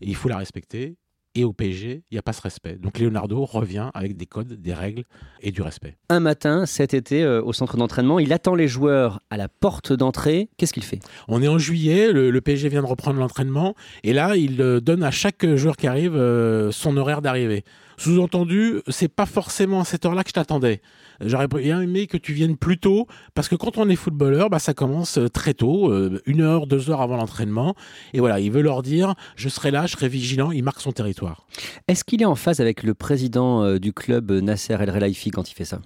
et 0.00 0.06
il 0.06 0.16
faut 0.16 0.30
la 0.30 0.38
respecter 0.38 0.96
et 1.34 1.44
au 1.44 1.52
PSG, 1.52 2.04
il 2.10 2.14
n'y 2.14 2.18
a 2.18 2.22
pas 2.22 2.32
ce 2.32 2.42
respect. 2.42 2.76
Donc 2.76 2.98
Leonardo 2.98 3.44
revient 3.44 3.90
avec 3.94 4.16
des 4.16 4.26
codes, 4.26 4.52
des 4.60 4.74
règles 4.74 5.04
et 5.40 5.50
du 5.50 5.62
respect. 5.62 5.96
Un 6.08 6.20
matin, 6.20 6.66
cet 6.66 6.94
été, 6.94 7.22
euh, 7.22 7.42
au 7.42 7.52
centre 7.52 7.76
d'entraînement, 7.76 8.18
il 8.18 8.32
attend 8.32 8.54
les 8.54 8.68
joueurs 8.68 9.20
à 9.30 9.36
la 9.36 9.48
porte 9.48 9.92
d'entrée. 9.92 10.48
Qu'est-ce 10.56 10.72
qu'il 10.72 10.84
fait? 10.84 11.00
On 11.28 11.42
est 11.42 11.48
en 11.48 11.58
juillet, 11.58 12.12
le, 12.12 12.40
PSG 12.40 12.68
vient 12.68 12.82
de 12.82 12.86
reprendre 12.86 13.18
l'entraînement, 13.18 13.74
et 14.02 14.12
là, 14.12 14.36
il 14.36 14.60
euh, 14.60 14.80
donne 14.80 15.02
à 15.02 15.10
chaque 15.10 15.46
joueur 15.54 15.76
qui 15.76 15.86
arrive 15.86 16.14
euh, 16.14 16.70
son 16.72 16.96
horaire 16.96 17.22
d'arrivée. 17.22 17.64
Sous-entendu, 17.96 18.80
c'est 18.88 19.08
pas 19.08 19.26
forcément 19.26 19.80
à 19.80 19.84
cette 19.84 20.04
heure-là 20.04 20.24
que 20.24 20.30
je 20.30 20.34
t'attendais. 20.34 20.80
J'aurais 21.20 21.48
bien 21.48 21.80
aimé 21.80 22.06
que 22.06 22.16
tu 22.16 22.32
viennes 22.32 22.56
plus 22.56 22.78
tôt, 22.78 23.06
parce 23.34 23.48
que 23.48 23.54
quand 23.54 23.78
on 23.78 23.88
est 23.88 23.96
footballeur, 23.96 24.50
bah, 24.50 24.58
ça 24.58 24.74
commence 24.74 25.18
euh, 25.18 25.28
très 25.28 25.54
tôt, 25.54 25.90
euh, 25.90 26.20
une 26.26 26.40
heure, 26.40 26.66
deux 26.66 26.90
heures 26.90 27.00
avant 27.00 27.16
l'entraînement. 27.16 27.74
Et 28.12 28.20
voilà, 28.20 28.40
il 28.40 28.50
veut 28.50 28.62
leur 28.62 28.82
dire, 28.82 29.14
je 29.36 29.48
serai 29.48 29.70
là, 29.70 29.86
je 29.86 29.92
serai 29.92 30.08
vigilant, 30.08 30.50
il 30.50 30.64
marque 30.64 30.80
son 30.80 30.92
territoire. 30.92 31.46
Est-ce 31.88 32.04
qu'il 32.04 32.22
est 32.22 32.26
en 32.26 32.34
phase 32.34 32.60
avec 32.60 32.82
le 32.82 32.94
président 32.94 33.62
euh, 33.62 33.78
du 33.78 33.92
club, 33.92 34.32
Nasser 34.32 34.76
El 34.80 34.90
Relaifi, 34.90 35.30
quand 35.30 35.50
il 35.50 35.54
fait 35.54 35.64
ça? 35.64 35.80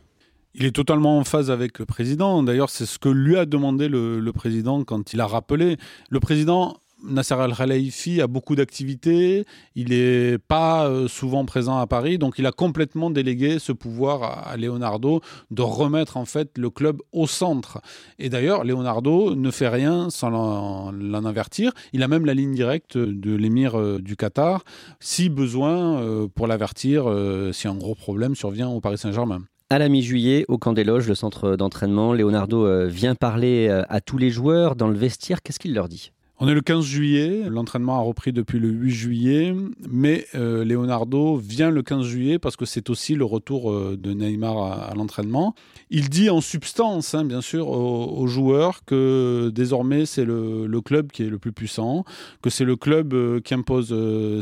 Il 0.54 0.64
est 0.64 0.72
totalement 0.72 1.18
en 1.18 1.24
phase 1.24 1.50
avec 1.50 1.78
le 1.78 1.86
président. 1.86 2.42
D'ailleurs, 2.42 2.70
c'est 2.70 2.86
ce 2.86 2.98
que 2.98 3.08
lui 3.08 3.36
a 3.36 3.46
demandé 3.46 3.88
le, 3.88 4.30
président 4.32 4.82
quand 4.82 5.12
il 5.12 5.20
a 5.20 5.26
rappelé. 5.26 5.76
Le 6.10 6.20
président 6.20 6.78
Nasser 7.02 7.34
Al-Khelaifi 7.34 8.20
a 8.20 8.26
beaucoup 8.26 8.56
d'activités, 8.56 9.44
il 9.76 9.90
n'est 9.90 10.38
pas 10.38 10.88
euh, 10.88 11.06
souvent 11.06 11.44
présent 11.44 11.78
à 11.78 11.86
Paris, 11.86 12.18
donc 12.18 12.34
il 12.38 12.46
a 12.46 12.52
complètement 12.52 13.10
délégué 13.10 13.58
ce 13.58 13.72
pouvoir 13.72 14.48
à 14.48 14.56
Leonardo 14.56 15.20
de 15.50 15.62
remettre 15.62 16.16
en 16.16 16.24
fait 16.24 16.58
le 16.58 16.70
club 16.70 17.00
au 17.12 17.26
centre. 17.26 17.80
Et 18.18 18.28
d'ailleurs, 18.28 18.64
Leonardo 18.64 19.36
ne 19.36 19.50
fait 19.50 19.68
rien 19.68 20.10
sans 20.10 20.30
l'en 20.30 21.24
avertir. 21.24 21.72
Il 21.92 22.02
a 22.02 22.08
même 22.08 22.26
la 22.26 22.34
ligne 22.34 22.54
directe 22.54 22.98
de 22.98 23.34
l'émir 23.34 23.78
euh, 23.78 24.00
du 24.00 24.16
Qatar, 24.16 24.64
si 24.98 25.28
besoin, 25.28 26.00
euh, 26.00 26.26
pour 26.26 26.46
l'avertir 26.46 27.04
si 27.52 27.68
un 27.68 27.74
gros 27.74 27.94
problème 27.94 28.34
survient 28.34 28.68
au 28.68 28.80
Paris 28.80 28.98
Saint-Germain. 28.98 29.42
À 29.70 29.78
la 29.78 29.88
mi-juillet, 29.88 30.44
au 30.48 30.58
camp 30.58 30.72
des 30.72 30.84
loges, 30.84 31.08
le 31.08 31.14
centre 31.14 31.56
d'entraînement, 31.56 32.12
Leonardo 32.12 32.88
vient 32.88 33.14
parler 33.14 33.68
à 33.68 34.00
tous 34.00 34.18
les 34.18 34.30
joueurs 34.30 34.76
dans 34.76 34.88
le 34.88 34.96
vestiaire. 34.96 35.42
Qu'est-ce 35.42 35.58
qu'il 35.58 35.74
leur 35.74 35.88
dit? 35.88 36.10
On 36.40 36.46
est 36.46 36.54
le 36.54 36.60
15 36.60 36.84
juillet, 36.84 37.42
l'entraînement 37.48 37.96
a 37.96 38.00
repris 38.00 38.32
depuis 38.32 38.60
le 38.60 38.68
8 38.68 38.90
juillet, 38.90 39.54
mais 39.90 40.24
euh, 40.36 40.64
Leonardo 40.64 41.36
vient 41.36 41.70
le 41.70 41.82
15 41.82 42.06
juillet 42.06 42.38
parce 42.38 42.54
que 42.54 42.64
c'est 42.64 42.90
aussi 42.90 43.16
le 43.16 43.24
retour 43.24 43.72
euh, 43.72 43.98
de 44.00 44.12
Neymar 44.12 44.90
à, 44.90 44.94
l'entraînement. 44.94 45.56
Il 45.90 46.08
dit 46.08 46.30
en 46.30 46.40
substance, 46.40 47.14
hein, 47.14 47.24
bien 47.24 47.40
sûr, 47.40 47.68
aux, 47.68 48.26
joueurs 48.28 48.84
que 48.84 49.50
désormais 49.52 50.06
c'est 50.06 50.24
le, 50.24 50.80
club 50.84 51.10
qui 51.10 51.24
est 51.24 51.28
le 51.28 51.38
plus 51.38 51.50
puissant, 51.50 52.04
que 52.40 52.50
c'est 52.50 52.64
le 52.64 52.76
club 52.76 53.14
euh, 53.14 53.40
qui 53.40 53.54
impose 53.54 53.92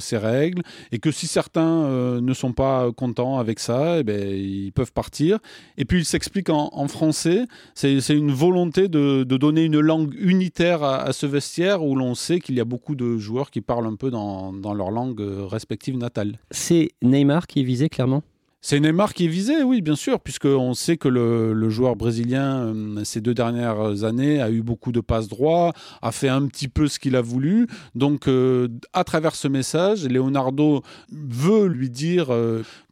ses 0.01 0.19
règles, 0.19 0.63
et 0.93 0.99
que 0.99 1.11
si 1.11 1.27
certains 1.27 2.21
ne 2.21 2.35
sont 2.35 2.53
pas 2.53 2.93
contents 2.93 3.39
avec 3.39 3.59
ça, 3.59 4.01
eh 4.01 4.03
ben, 4.03 4.29
ils 4.29 4.73
peuvent 4.73 4.93
partir. 4.93 5.39
Et 5.79 5.87
puis 5.87 6.01
il 6.01 6.05
s'explique 6.05 6.51
en, 6.51 6.89
français, 6.89 7.47
c'est 7.75 7.99
une 8.11 8.33
volonté 8.33 8.89
de, 8.89 9.25
donner 9.25 9.65
une 9.65 9.81
langue 9.81 10.15
unitaire 10.19 10.83
à, 10.83 11.03
à 11.03 11.13
ce 11.13 11.25
vestiaire 11.25 11.86
où 11.87 11.97
l'on 11.97 12.15
sait 12.15 12.41
qu'il 12.41 12.55
y 12.57 12.61
a 12.61 12.65
beaucoup 12.65 12.95
de 12.95 13.17
joueurs 13.17 13.51
qui 13.51 13.61
parlent 13.61 13.87
un 13.87 13.97
peu 13.97 14.11
dans, 14.11 14.53
leur 14.75 14.91
langue 14.91 15.21
euh, 15.21 15.47
respective 15.47 15.97
natale. 15.97 16.39
C'est 16.51 16.91
Neymar 17.03 17.47
qui 17.47 17.61
est 17.61 17.65
visé 17.65 17.89
clairement? 17.89 18.23
C'est 18.63 18.81
Neymar 18.81 19.15
qui 19.15 19.27
est 19.27 19.29
visé, 19.29 19.63
oui, 19.63 19.81
bien 19.81 19.95
sûr, 19.95 20.19
puisqu'on 20.19 20.75
sait 20.75 20.97
que 20.97 21.07
le, 21.07 21.69
joueur 21.69 21.95
brésilien, 21.95 22.75
euh, 22.75 23.05
ces 23.05 23.21
deux 23.21 23.35
dernières 23.35 24.03
années, 24.03 24.41
a 24.41 24.51
eu 24.51 24.63
beaucoup 24.63 24.91
de 24.91 25.01
passes 25.01 25.29
droits, 25.29 25.73
a 26.03 26.11
fait 26.11 26.29
un 26.29 26.47
petit 26.49 26.67
peu 26.67 26.89
ce 26.89 26.99
qu'il 26.99 27.15
a 27.15 27.21
voulu. 27.21 27.69
Donc, 27.95 28.27
euh, 28.27 28.67
à 28.93 29.05
travers 29.05 29.37
ce 29.37 29.47
message, 29.47 30.05
Leonardo 30.09 30.83
veut 31.13 31.67
lui 31.69 31.91
dire 31.91 32.29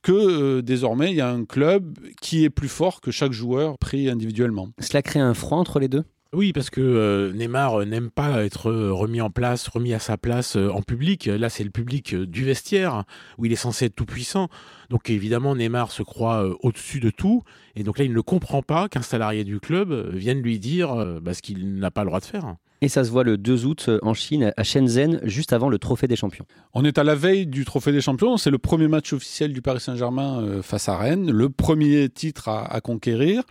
que 0.03 0.61
désormais, 0.61 1.11
il 1.11 1.17
y 1.17 1.21
a 1.21 1.31
un 1.31 1.45
club 1.45 1.99
qui 2.21 2.45
est 2.45 2.51
plus 2.51 2.69
fort 2.69 3.01
que 3.01 3.11
chaque 3.11 3.33
joueur 3.33 3.77
pris 3.79 4.09
individuellement. 4.09 4.69
Cela 4.79 5.03
crée 5.03 5.21
un 5.21 5.35
froid 5.35 5.59
entre 5.59 5.81
les 5.81 5.89
deux? 5.89 6.05
Oui, 6.35 6.53
parce 6.53 6.69
que 6.69 6.81
euh, 6.81 7.33
Neymar 7.33 7.81
euh, 7.81 7.85
n'aime 7.85 8.11
pas 8.11 8.45
être 8.45 8.69
euh, 8.71 8.93
remis 8.93 9.21
en 9.21 9.31
place, 9.31 9.69
remis 9.69 9.95
à 9.95 9.99
sa 10.01 10.17
place 10.17 10.57
en 10.57 10.83
public. 10.83 11.27
Là, 11.27 11.49
c'est 11.49 11.65
le 11.65 11.71
public 11.71 12.15
du 12.15 12.45
vestiaire 12.45 13.05
où 13.39 13.47
il 13.47 13.53
est 13.53 13.57
censé 13.57 13.87
être 13.87 13.95
tout 13.95 14.05
puissant. 14.05 14.49
Donc 14.91 15.11
évidemment, 15.11 15.55
Neymar 15.55 15.93
se 15.93 16.03
croit 16.03 16.45
au-dessus 16.63 17.01
de 17.01 17.11
tout. 17.11 17.43
Et 17.77 17.85
donc 17.85 17.99
là, 17.99 18.05
il 18.05 18.13
ne 18.13 18.21
comprend 18.21 18.63
pas 18.63 18.89
qu'un 18.89 19.03
salarié 19.03 19.45
du 19.45 19.61
club 19.61 20.11
vienne 20.13 20.41
lui 20.41 20.59
dire 20.59 21.21
bah, 21.23 21.35
ce 21.35 21.43
qu'il 21.43 21.79
n'a 21.79 21.91
pas 21.91 22.03
le 22.03 22.09
droit 22.09 22.21
de 22.21 22.25
faire. 22.25 22.57
Et 22.81 22.89
ça 22.89 23.05
se 23.05 23.11
voit 23.11 23.25
le 23.25 23.39
2 23.39 23.65
août 23.65 23.91
en 24.03 24.13
Chine, 24.13 24.53
à 24.57 24.63
Shenzhen, 24.63 25.21
juste 25.23 25.53
avant 25.53 25.69
le 25.71 25.79
Trophée 25.79 26.07
des 26.07 26.17
Champions. 26.17 26.45
On 26.75 26.85
est 26.85 26.99
à 26.99 27.05
la 27.05 27.15
veille 27.15 27.47
du 27.47 27.65
Trophée 27.65 27.93
des 27.93 28.03
Champions. 28.03 28.37
C'est 28.37 28.51
le 28.51 28.59
premier 28.59 28.89
match 28.89 29.13
officiel 29.13 29.53
du 29.53 29.63
Paris 29.63 29.81
Saint-Germain 29.81 30.61
face 30.63 30.89
à 30.89 30.97
Rennes, 30.97 31.31
le 31.31 31.49
premier 31.49 32.09
titre 32.11 32.49
à, 32.49 32.81
conquérir. 32.81 33.43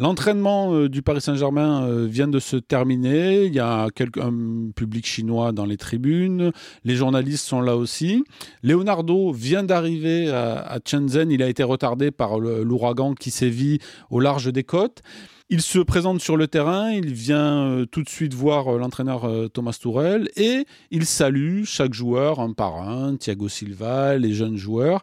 L'entraînement 0.00 0.72
euh, 0.72 0.88
du 0.88 1.02
Paris 1.02 1.20
Saint-Germain 1.20 1.84
euh, 1.84 2.06
vient 2.06 2.26
de 2.26 2.38
se 2.38 2.56
terminer. 2.56 3.44
Il 3.44 3.52
y 3.52 3.58
a 3.58 3.84
un 3.84 4.70
public 4.74 5.04
chinois 5.06 5.52
dans 5.52 5.66
les 5.66 5.76
tribunes. 5.76 6.52
Les 6.84 6.96
journalistes 6.96 7.46
sont 7.46 7.60
là 7.60 7.76
aussi. 7.76 8.24
Leonardo 8.62 9.30
vient 9.30 9.62
d'arriver 9.62 10.30
à, 10.30 10.78
Shenzhen. 10.86 11.30
Il 11.30 11.42
a 11.42 11.50
été 11.50 11.62
retardé 11.62 12.10
par 12.10 12.38
l'ouragan 12.38 13.12
qui 13.12 13.30
sévit 13.30 13.78
au 14.08 14.20
large 14.20 14.50
des 14.50 14.64
côtes. 14.64 15.02
Il 15.50 15.60
se 15.60 15.80
présente 15.80 16.22
sur 16.22 16.38
le 16.38 16.48
terrain, 16.48 16.90
il 16.92 17.12
vient 17.12 17.66
euh, 17.66 17.84
tout 17.84 18.02
de 18.02 18.08
suite 18.08 18.32
voir 18.32 18.78
l'entraîneur 18.78 19.28
Thomas 19.52 19.76
Tourel 19.78 20.30
et 20.34 20.64
il 20.90 21.04
salue 21.04 21.64
chaque 21.64 21.92
joueur 21.92 22.40
un 22.40 22.52
par 22.54 22.88
un, 22.88 23.16
Thiago 23.16 23.50
Silva, 23.50 24.16
les 24.16 24.32
jeunes 24.32 24.56
joueurs. 24.56 25.02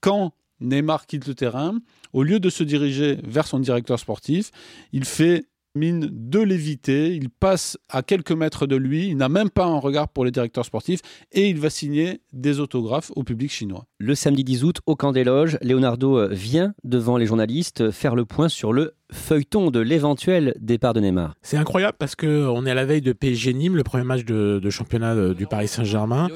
Quand 0.00 0.32
Neymar 0.60 1.06
quitte 1.06 1.26
le 1.26 1.34
terrain, 1.34 1.74
au 2.12 2.22
lieu 2.22 2.40
de 2.40 2.50
se 2.50 2.62
diriger 2.64 3.18
vers 3.24 3.46
son 3.46 3.58
directeur 3.58 3.98
sportif, 3.98 4.50
il 4.92 5.04
fait 5.04 5.44
mine 5.74 6.08
de 6.10 6.40
l'éviter, 6.40 7.14
il 7.14 7.30
passe 7.30 7.78
à 7.88 8.02
quelques 8.02 8.32
mètres 8.32 8.66
de 8.66 8.76
lui, 8.76 9.08
il 9.08 9.16
n'a 9.16 9.28
même 9.28 9.50
pas 9.50 9.66
un 9.66 9.78
regard 9.78 10.08
pour 10.08 10.24
les 10.24 10.30
directeurs 10.30 10.64
sportifs 10.64 11.00
et 11.32 11.48
il 11.48 11.58
va 11.58 11.70
signer 11.70 12.20
des 12.32 12.58
autographes 12.58 13.12
au 13.14 13.22
public 13.22 13.52
chinois. 13.52 13.86
Le 13.98 14.14
samedi 14.14 14.42
10 14.42 14.64
août, 14.64 14.80
au 14.86 14.96
camp 14.96 15.12
des 15.12 15.24
loges, 15.24 15.58
Leonardo 15.62 16.28
vient 16.28 16.74
devant 16.82 17.16
les 17.16 17.26
journalistes 17.26 17.90
faire 17.92 18.16
le 18.16 18.24
point 18.24 18.48
sur 18.48 18.72
le 18.72 18.94
feuilleton 19.12 19.70
de 19.70 19.80
l'éventuel 19.80 20.54
départ 20.60 20.94
de 20.94 21.00
Neymar. 21.00 21.34
C'est 21.42 21.56
incroyable 21.56 21.96
parce 21.98 22.14
que 22.16 22.46
on 22.46 22.66
est 22.66 22.70
à 22.70 22.74
la 22.74 22.84
veille 22.84 23.00
de 23.00 23.12
PSG 23.12 23.52
Nîmes, 23.54 23.76
le 23.76 23.82
premier 23.82 24.04
match 24.04 24.24
de, 24.24 24.70
championnat 24.70 25.34
du 25.34 25.46
Paris 25.46 25.68
Saint-Germain, 25.68 26.28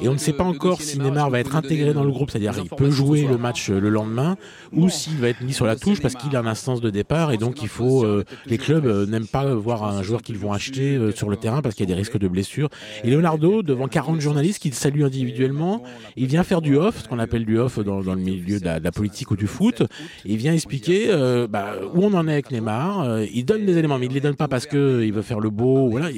et 0.00 0.08
on 0.08 0.12
ne 0.12 0.18
sait 0.18 0.32
pas 0.32 0.44
encore 0.44 0.80
si 0.80 0.98
Neymar 0.98 1.30
va 1.30 1.40
être 1.40 1.56
intégré 1.56 1.92
dans 1.92 2.04
le 2.04 2.10
groupe, 2.10 2.30
c'est-à-dire 2.30 2.54
il 2.62 2.68
peut 2.68 2.90
jouer 2.90 3.26
le 3.26 3.36
match 3.36 3.70
le 3.70 3.88
lendemain, 3.88 4.36
ou 4.72 4.88
s'il 4.88 5.16
va 5.16 5.28
être 5.28 5.40
mis 5.40 5.52
sur 5.52 5.66
la 5.66 5.76
touche 5.76 6.00
parce 6.00 6.14
qu'il 6.14 6.34
a 6.36 6.40
une 6.40 6.46
instance 6.46 6.80
de 6.80 6.90
départ 6.90 7.32
et 7.32 7.36
donc 7.36 7.62
il 7.62 7.68
faut 7.68 8.04
euh, 8.04 8.24
les 8.46 8.58
clubs 8.58 8.86
euh, 8.86 9.06
n'aiment 9.06 9.26
pas 9.26 9.54
voir 9.54 9.84
un 9.84 10.02
joueur 10.02 10.22
qu'ils 10.22 10.38
vont 10.38 10.52
acheter 10.52 10.96
euh, 10.96 11.12
sur 11.12 11.28
le 11.28 11.36
terrain 11.36 11.62
parce 11.62 11.74
qu'il 11.74 11.88
y 11.88 11.90
a 11.90 11.94
des 11.94 11.98
risques 11.98 12.18
de 12.18 12.28
blessure. 12.28 12.68
Et 13.04 13.10
Leonardo, 13.10 13.62
devant 13.62 13.88
40 13.88 14.20
journalistes 14.20 14.60
qui 14.60 14.70
le 14.70 14.74
saluent 14.74 15.04
individuellement, 15.04 15.82
il 16.16 16.26
vient 16.26 16.44
faire 16.44 16.60
du 16.60 16.76
off, 16.76 17.02
ce 17.02 17.08
qu'on 17.08 17.18
appelle 17.18 17.44
du 17.44 17.58
off 17.58 17.78
dans, 17.78 18.00
le 18.00 18.16
milieu 18.16 18.60
de 18.60 18.64
la, 18.64 18.92
politique 18.92 19.30
ou 19.30 19.36
du 19.36 19.46
foot, 19.46 19.82
il 20.24 20.36
vient 20.36 20.52
expliquer 20.52 21.08
bah, 21.48 21.74
où 21.94 22.04
on 22.04 22.12
en 22.12 22.19
est 22.28 22.32
avec 22.32 22.50
Neymar. 22.50 23.00
Euh, 23.00 23.26
il 23.32 23.44
donne 23.44 23.64
des 23.64 23.76
éléments, 23.76 23.98
mais 23.98 24.06
il 24.06 24.12
les 24.12 24.20
donne 24.20 24.36
pas 24.36 24.48
parce 24.48 24.66
que 24.66 25.02
il 25.04 25.12
veut 25.12 25.22
faire 25.22 25.40
le 25.40 25.50
beau. 25.50 25.88
Voilà, 25.88 26.08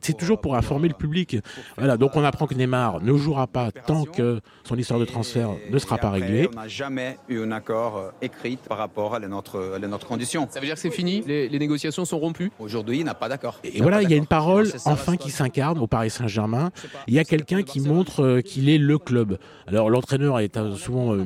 c'est 0.00 0.16
toujours 0.16 0.40
pour 0.40 0.56
informer 0.56 0.88
le 0.88 0.94
public. 0.94 1.36
Voilà, 1.76 1.96
donc 1.96 2.16
on 2.16 2.24
apprend 2.24 2.46
que 2.46 2.54
Neymar 2.54 3.00
ne 3.00 3.16
jouera 3.16 3.46
pas 3.46 3.70
tant 3.70 4.04
que 4.04 4.40
son 4.64 4.76
histoire 4.76 5.00
de 5.00 5.04
transfert 5.04 5.50
ne 5.70 5.78
sera 5.78 5.98
pas 5.98 6.10
réglée. 6.10 6.48
On 6.52 6.60
n'a 6.60 6.68
jamais 6.68 7.16
eu 7.28 7.40
un 7.40 7.52
accord 7.52 7.96
euh, 7.96 8.10
écrit 8.22 8.58
par 8.68 8.78
rapport 8.78 9.14
à 9.14 9.20
notre, 9.20 9.78
notre 9.78 10.06
condition. 10.06 10.46
Ça 10.50 10.60
veut 10.60 10.66
dire 10.66 10.74
que 10.74 10.80
c'est 10.80 10.90
fini? 10.90 11.22
Les, 11.26 11.58
négociations 11.58 12.04
sont 12.04 12.18
rompues? 12.18 12.50
Aujourd'hui, 12.58 13.00
il 13.00 13.04
n'a 13.04 13.14
pas 13.14 13.28
d'accord. 13.28 13.60
Et, 13.64 13.82
voilà, 13.82 14.02
il 14.02 14.10
y 14.10 14.14
a 14.14 14.16
une 14.16 14.26
parole 14.26 14.70
enfin 14.86 15.16
qui 15.16 15.30
s'incarne 15.30 15.78
au 15.78 15.86
Paris 15.86 16.10
Saint-Germain. 16.10 16.70
Il 17.06 17.14
y 17.14 17.18
a 17.18 17.24
quelqu'un 17.24 17.62
qui 17.62 17.80
montre 17.80 18.24
euh, 18.24 18.40
qu'il 18.40 18.68
est 18.68 18.78
le 18.78 18.98
club. 18.98 19.38
Alors 19.66 19.90
l'entraîneur 19.90 20.40
est 20.40 20.58
souvent 20.76 21.16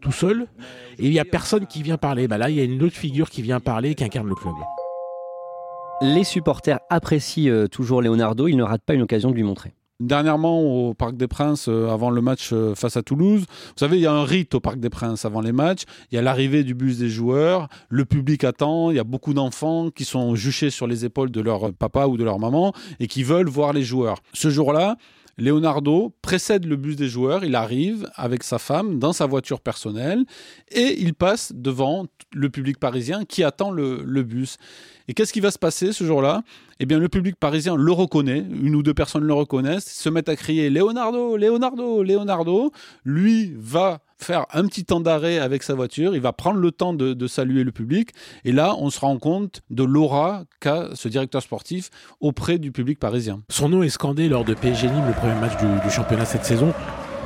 tout 0.00 0.12
seul 0.12 0.46
et 0.98 1.06
il 1.06 1.12
y 1.12 1.18
a 1.18 1.24
personne 1.24 1.66
qui 1.66 1.82
vient 1.82 1.96
parler. 1.96 2.28
Bah 2.28 2.38
là, 2.38 2.50
il 2.50 2.56
y 2.56 2.60
a 2.60 2.64
une 2.64 2.82
autre 2.82 2.96
figure 2.96 3.30
qui 3.30 3.42
vient 3.42 3.60
parler 3.66 3.96
qui 3.96 4.04
incarne 4.04 4.28
le 4.28 4.36
club. 4.36 4.54
Les 6.00 6.22
supporters 6.22 6.78
apprécient 6.88 7.52
euh, 7.52 7.66
toujours 7.66 8.00
Leonardo, 8.00 8.46
ils 8.46 8.56
ne 8.56 8.62
ratent 8.62 8.84
pas 8.84 8.94
une 8.94 9.02
occasion 9.02 9.30
de 9.30 9.34
lui 9.34 9.42
montrer. 9.42 9.74
Dernièrement, 9.98 10.60
au 10.60 10.94
Parc 10.94 11.16
des 11.16 11.26
Princes, 11.26 11.68
euh, 11.68 11.88
avant 11.88 12.10
le 12.10 12.20
match 12.20 12.50
euh, 12.52 12.74
face 12.76 12.96
à 12.96 13.02
Toulouse, 13.02 13.40
vous 13.40 13.74
savez, 13.76 13.96
il 13.96 14.02
y 14.02 14.06
a 14.06 14.12
un 14.12 14.24
rite 14.24 14.54
au 14.54 14.60
Parc 14.60 14.78
des 14.78 14.90
Princes 14.90 15.24
avant 15.24 15.40
les 15.40 15.52
matchs. 15.52 15.82
Il 16.12 16.14
y 16.14 16.18
a 16.18 16.22
l'arrivée 16.22 16.62
du 16.62 16.74
bus 16.74 16.98
des 16.98 17.08
joueurs, 17.08 17.68
le 17.88 18.04
public 18.04 18.44
attend, 18.44 18.90
il 18.90 18.96
y 18.96 19.00
a 19.00 19.04
beaucoup 19.04 19.34
d'enfants 19.34 19.90
qui 19.90 20.04
sont 20.04 20.36
juchés 20.36 20.70
sur 20.70 20.86
les 20.86 21.04
épaules 21.04 21.32
de 21.32 21.40
leur 21.40 21.72
papa 21.72 22.06
ou 22.06 22.16
de 22.16 22.22
leur 22.22 22.38
maman 22.38 22.72
et 23.00 23.08
qui 23.08 23.24
veulent 23.24 23.48
voir 23.48 23.72
les 23.72 23.82
joueurs. 23.82 24.18
Ce 24.32 24.48
jour-là, 24.48 24.96
Leonardo 25.38 26.14
précède 26.22 26.64
le 26.64 26.76
bus 26.76 26.96
des 26.96 27.08
joueurs, 27.08 27.44
il 27.44 27.54
arrive 27.54 28.10
avec 28.14 28.42
sa 28.42 28.58
femme 28.58 28.98
dans 28.98 29.12
sa 29.12 29.26
voiture 29.26 29.60
personnelle 29.60 30.24
et 30.70 30.98
il 31.00 31.12
passe 31.12 31.52
devant 31.54 32.06
le 32.32 32.48
public 32.48 32.78
parisien 32.78 33.24
qui 33.24 33.44
attend 33.44 33.70
le, 33.70 34.22
bus. 34.22 34.56
Et 35.08 35.14
qu'est-ce 35.14 35.34
qui 35.34 35.40
va 35.40 35.50
se 35.50 35.58
passer 35.58 35.92
ce 35.92 36.04
jour-là? 36.04 36.42
Eh 36.78 36.84
bien, 36.86 36.98
le 36.98 37.08
public 37.08 37.36
parisien 37.36 37.74
le 37.74 37.92
reconnaît, 37.92 38.44
une 38.50 38.74
ou 38.74 38.82
deux 38.82 38.92
personnes 38.92 39.24
le 39.24 39.32
reconnaissent, 39.32 39.90
se 39.90 40.08
mettent 40.10 40.28
à 40.28 40.36
crier 40.36 40.68
Leonardo, 40.68 41.36
Leonardo, 41.36 42.02
Leonardo. 42.02 42.70
Lui 43.04 43.54
va 43.56 44.00
faire 44.18 44.44
un 44.52 44.66
petit 44.66 44.84
temps 44.84 45.00
d'arrêt 45.00 45.38
avec 45.38 45.62
sa 45.62 45.74
voiture, 45.74 46.14
il 46.14 46.20
va 46.20 46.32
prendre 46.32 46.58
le 46.58 46.70
temps 46.70 46.92
de, 46.92 47.26
saluer 47.26 47.64
le 47.64 47.72
public, 47.72 48.10
et 48.44 48.52
là, 48.52 48.74
on 48.78 48.90
se 48.90 49.00
rend 49.00 49.18
compte 49.18 49.62
de 49.70 49.84
l'aura 49.84 50.44
qu'a 50.60 50.88
ce 50.94 51.08
directeur 51.08 51.42
sportif 51.42 51.90
auprès 52.20 52.58
du 52.58 52.72
public 52.72 52.98
parisien. 52.98 53.42
Son 53.50 53.68
nom 53.68 53.82
est 53.82 53.88
scandé 53.88 54.28
lors 54.28 54.44
de 54.44 54.54
PSG 54.54 54.88
Nîmes, 54.88 55.06
le 55.06 55.12
premier 55.12 55.38
match 55.40 55.56
du, 55.58 55.66
du 55.82 55.90
championnat 55.90 56.24
cette 56.24 56.44
saison. 56.44 56.72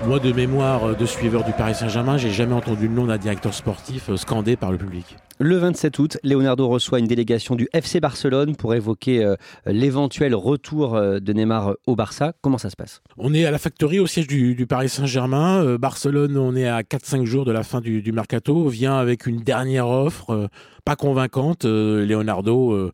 Moi, 0.06 0.18
de 0.18 0.32
mémoire 0.32 0.96
de 0.96 1.04
suiveur 1.04 1.44
du 1.44 1.52
Paris 1.52 1.74
Saint-Germain, 1.74 2.16
j'ai 2.16 2.30
jamais 2.30 2.54
entendu 2.54 2.88
le 2.88 2.94
nom 2.94 3.04
d'un 3.04 3.18
directeur 3.18 3.52
sportif 3.52 4.08
euh, 4.08 4.16
scandé 4.16 4.56
par 4.56 4.72
le 4.72 4.78
public. 4.78 5.16
Le 5.38 5.56
27 5.58 5.98
août, 5.98 6.18
Leonardo 6.24 6.66
reçoit 6.68 7.00
une 7.00 7.06
délégation 7.06 7.54
du 7.54 7.68
FC 7.74 8.00
Barcelone 8.00 8.56
pour 8.56 8.74
évoquer 8.74 9.22
euh, 9.22 9.36
l'éventuel 9.66 10.34
retour 10.34 10.96
euh, 10.96 11.20
de 11.20 11.32
Neymar 11.34 11.74
au 11.86 11.96
Barça. 11.96 12.32
Comment 12.40 12.56
ça 12.56 12.70
se 12.70 12.76
passe? 12.76 13.02
On 13.18 13.34
est 13.34 13.44
à 13.44 13.50
la 13.50 13.58
factory 13.58 13.98
au 13.98 14.06
siège 14.06 14.26
du, 14.26 14.66
Paris 14.66 14.88
Saint-Germain. 14.88 15.76
Barcelone, 15.76 16.38
on 16.38 16.56
est 16.56 16.66
à 16.66 16.80
4-5 16.80 17.24
jours 17.24 17.44
de 17.44 17.52
la 17.52 17.62
fin 17.62 17.82
du, 17.82 18.00
du 18.00 18.12
mercato, 18.12 18.68
vient 18.68 18.96
avec 18.96 19.26
une 19.26 19.42
dernière 19.42 19.88
offre, 19.88 20.48
pas 20.86 20.96
convaincante. 20.96 21.64
Leonardo 21.64 22.90